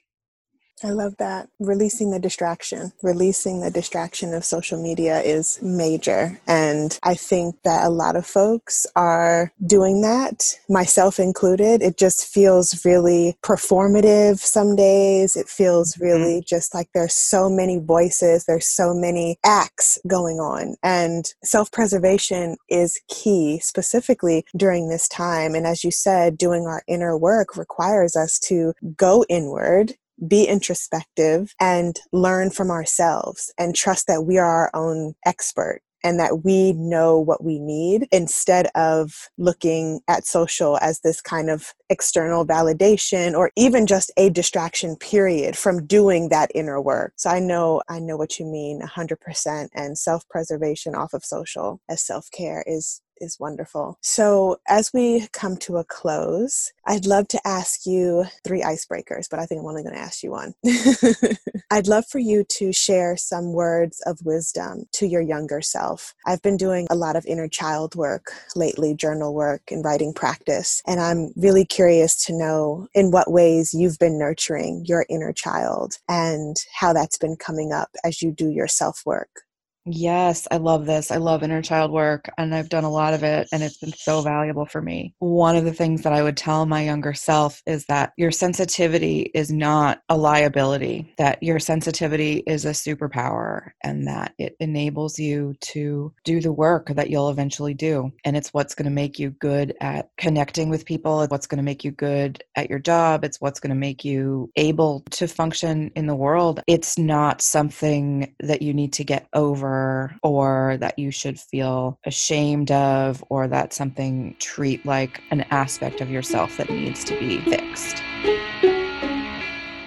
I 0.85 0.91
love 0.91 1.17
that. 1.19 1.49
Releasing 1.59 2.11
the 2.11 2.19
distraction, 2.19 2.93
releasing 3.03 3.61
the 3.61 3.71
distraction 3.71 4.35
of 4.35 4.45
social 4.45 4.81
media 4.81 5.21
is 5.21 5.59
major. 5.63 6.41
And 6.47 6.99
I 7.03 7.15
think 7.15 7.57
that 7.65 7.85
a 7.85 7.91
lot 7.91 8.17
of 8.17 8.27
folks 8.27 8.87
are 8.97 9.53
doing 9.67 10.03
that, 10.03 10.59
myself 10.69 11.19
included. 11.19 11.83
It 11.83 11.97
just 11.97 12.27
feels 12.27 12.85
really 12.85 13.37
performative 13.43 14.39
some 14.39 14.77
days. 14.77 15.37
It 15.37 15.49
feels 15.49 15.95
mm-hmm. 15.95 16.05
really 16.05 16.45
just 16.47 16.75
like 16.75 16.89
there's 16.95 17.15
so 17.15 17.49
many 17.49 17.79
voices, 17.79 18.45
there's 18.45 18.67
so 18.67 18.95
many 18.95 19.39
acts 19.45 19.99
going 20.07 20.39
on. 20.39 20.77
And 20.83 21.33
self 21.45 21.71
preservation 21.73 22.57
is 22.69 23.01
key, 23.09 23.59
specifically 23.61 24.45
during 24.57 24.88
this 24.88 25.09
time. 25.09 25.55
And 25.55 25.67
as 25.67 25.85
you 25.85 25.91
said, 25.91 26.38
doing 26.38 26.67
our 26.67 26.83
inner 26.87 27.17
work 27.17 27.57
requires 27.57 28.17
us 28.17 28.38
to 28.41 28.75
go 28.97 29.25
inward 29.29 29.95
be 30.26 30.44
introspective 30.44 31.54
and 31.61 32.00
learn 32.12 32.50
from 32.50 32.70
ourselves 32.70 33.52
and 33.59 33.74
trust 33.74 34.07
that 34.07 34.24
we 34.24 34.38
are 34.38 34.46
our 34.46 34.70
own 34.74 35.14
expert 35.24 35.81
and 36.04 36.20
that 36.20 36.44
we 36.44 36.72
know 36.72 37.18
what 37.18 37.42
we 37.42 37.59
need 37.59 38.07
instead 38.12 38.68
of 38.74 39.28
looking 39.37 40.00
at 40.09 40.24
social 40.26 40.78
as 40.78 41.00
this 41.00 41.20
kind 41.20 41.50
of 41.50 41.74
external 41.90 42.46
validation 42.46 43.35
or 43.35 43.50
even 43.57 43.87
just 43.87 44.12
a 44.16 44.31
distraction 44.31 44.96
period 44.96 45.57
from 45.57 45.87
doing 45.87 46.28
that 46.28 46.50
inner 46.54 46.81
work. 46.81 47.14
So 47.16 47.31
I 47.31 47.40
know 47.40 47.83
I 47.88 47.98
know 47.98 48.16
what 48.16 48.38
you 48.38 48.46
mean 48.46 48.81
100% 48.81 49.68
and 49.74 49.98
self-preservation 49.98 50.94
off 50.94 51.14
of 51.14 51.24
social 51.24 51.81
as 51.88 52.02
self-care 52.02 52.64
is 52.66 53.00
is 53.20 53.38
wonderful. 53.38 53.98
So, 54.00 54.61
as 54.68 54.92
we 54.92 55.28
come 55.33 55.57
to 55.59 55.76
a 55.76 55.85
close, 55.85 56.72
I'd 56.87 57.07
love 57.07 57.28
to 57.28 57.46
ask 57.46 57.87
you 57.87 58.24
three 58.44 58.62
icebreakers, 58.62 59.28
but 59.31 59.38
I 59.38 59.46
think 59.46 59.61
I'm 59.61 59.66
only 59.66 59.83
going 59.83 59.94
to 59.94 60.00
ask 60.00 60.22
you 60.22 60.31
one. 60.31 60.54
I'd 61.70 61.87
love 61.87 62.07
for 62.07 62.18
you 62.18 62.44
to 62.44 62.72
share 62.72 63.16
some 63.16 63.52
words 63.52 64.00
of 64.07 64.18
wisdom 64.24 64.85
to 64.92 65.07
your 65.07 65.20
younger 65.20 65.61
self. 65.61 66.14
I've 66.26 66.42
been 66.42 66.57
doing 66.57 66.87
a 66.90 66.96
lot 66.96 67.16
of 67.16 67.26
inner 67.26 67.48
child 67.48 67.94
work 67.94 68.33
lately, 68.57 68.94
journal 68.94 69.35
work 69.35 69.62
and 69.70 69.85
writing 69.85 70.12
practice, 70.12 70.83
and 70.87 71.00
I'm 71.00 71.33
really 71.37 71.64
curious 71.64 72.24
to 72.26 72.33
know 72.37 72.88
in 72.94 73.11
what 73.11 73.31
ways 73.31 73.74
you've 73.74 73.98
been 73.98 74.18
nurturing 74.18 74.85
your 74.87 75.04
inner 75.09 75.33
child 75.33 75.98
and 76.09 76.57
how 76.72 76.92
that's 76.92 77.18
been 77.18 77.37
coming 77.37 77.72
up 77.72 77.90
as 78.04 78.22
you 78.22 78.33
do 78.33 78.48
your 78.48 78.68
self 78.68 79.02
work. 79.04 79.42
Yes, 79.90 80.46
I 80.51 80.59
love 80.59 80.85
this. 80.85 81.11
I 81.11 81.16
love 81.16 81.42
inner 81.42 81.62
child 81.62 81.90
work 81.92 82.29
and 82.37 82.55
I've 82.55 82.68
done 82.68 82.85
a 82.85 82.90
lot 82.90 83.14
of 83.14 83.22
it 83.22 83.48
and 83.53 83.62
it's 83.62 83.79
been 83.79 83.94
so 83.94 84.20
valuable 84.20 84.66
for 84.66 84.83
me. 84.83 85.14
One 85.18 85.57
of 85.57 85.64
the 85.64 85.72
things 85.72 86.03
that 86.03 86.12
I 86.12 86.22
would 86.22 86.37
tell 86.37 86.66
my 86.66 86.85
younger 86.85 87.14
self 87.14 87.62
is 87.66 87.87
that 87.87 88.12
your 88.18 88.31
sensitivity 88.31 89.31
is 89.35 89.51
not 89.51 90.03
a 90.11 90.16
liability, 90.18 91.14
that 91.16 91.42
your 91.42 91.59
sensitivity 91.59 92.42
is 92.46 92.66
a 92.66 92.70
superpower 92.70 93.70
and 93.83 94.07
that 94.07 94.35
it 94.38 94.57
enables 94.61 95.18
you 95.18 95.55
to 95.61 96.12
do 96.22 96.40
the 96.42 96.53
work 96.53 96.88
that 96.88 97.09
you'll 97.09 97.31
eventually 97.31 97.74
do. 97.74 98.12
And 98.24 98.37
it's 98.37 98.53
what's 98.53 98.74
going 98.74 98.85
to 98.85 98.90
make 98.90 99.18
you 99.18 99.31
good 99.31 99.74
at 99.81 100.11
connecting 100.18 100.68
with 100.68 100.85
people, 100.85 101.22
it's 101.22 101.31
what's 101.31 101.46
going 101.46 101.59
to 101.59 101.64
make 101.64 101.83
you 101.83 101.92
good 101.92 102.44
at 102.57 102.68
your 102.68 102.79
job, 102.79 103.24
it's 103.24 103.40
what's 103.40 103.61
going 103.61 103.70
to 103.70 103.74
make 103.74 104.05
you 104.05 104.53
able 104.57 105.03
to 105.12 105.27
function 105.27 105.90
in 105.96 106.07
the 106.07 106.16
world. 106.16 106.62
It's 106.66 106.98
not 106.98 107.40
something 107.40 108.35
that 108.40 108.61
you 108.61 108.74
need 108.74 108.92
to 108.94 109.05
get 109.05 109.29
over 109.33 109.78
or 110.23 110.77
that 110.81 110.99
you 110.99 111.11
should 111.11 111.38
feel 111.38 111.99
ashamed 112.05 112.71
of 112.71 113.25
or 113.29 113.49
that 113.49 113.73
something 113.73 114.37
treat 114.38 114.85
like 114.87 115.23
an 115.31 115.43
aspect 115.51 116.01
of 116.01 116.11
yourself 116.11 116.57
that 116.57 116.71
needs 116.71 117.05
to 117.05 117.19
be 117.19 117.38
fixed. 117.43 118.03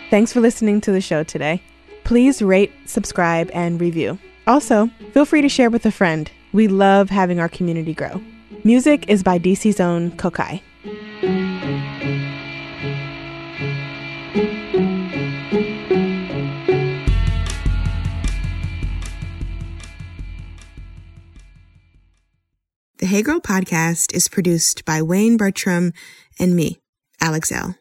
Thanks 0.09 0.33
for 0.33 0.41
listening 0.41 0.81
to 0.81 0.91
the 0.91 1.01
show 1.01 1.23
today. 1.23 1.61
Please 2.03 2.41
rate, 2.41 2.71
subscribe, 2.85 3.49
and 3.53 3.79
review. 3.79 4.17
Also, 4.47 4.89
feel 5.13 5.25
free 5.25 5.41
to 5.41 5.49
share 5.49 5.69
with 5.69 5.85
a 5.85 5.91
friend. 5.91 6.29
We 6.51 6.67
love 6.67 7.09
having 7.09 7.39
our 7.39 7.47
community 7.47 7.93
grow. 7.93 8.21
Music 8.63 9.07
is 9.07 9.23
by 9.23 9.39
DC's 9.39 9.79
own 9.79 10.11
Kokai. 10.11 10.61
Hey 23.21 23.25
Girl 23.25 23.39
podcast 23.39 24.15
is 24.15 24.27
produced 24.27 24.83
by 24.83 25.03
Wayne 25.03 25.37
Bertram 25.37 25.93
and 26.39 26.55
me, 26.55 26.79
Alex 27.21 27.51
Elle. 27.51 27.75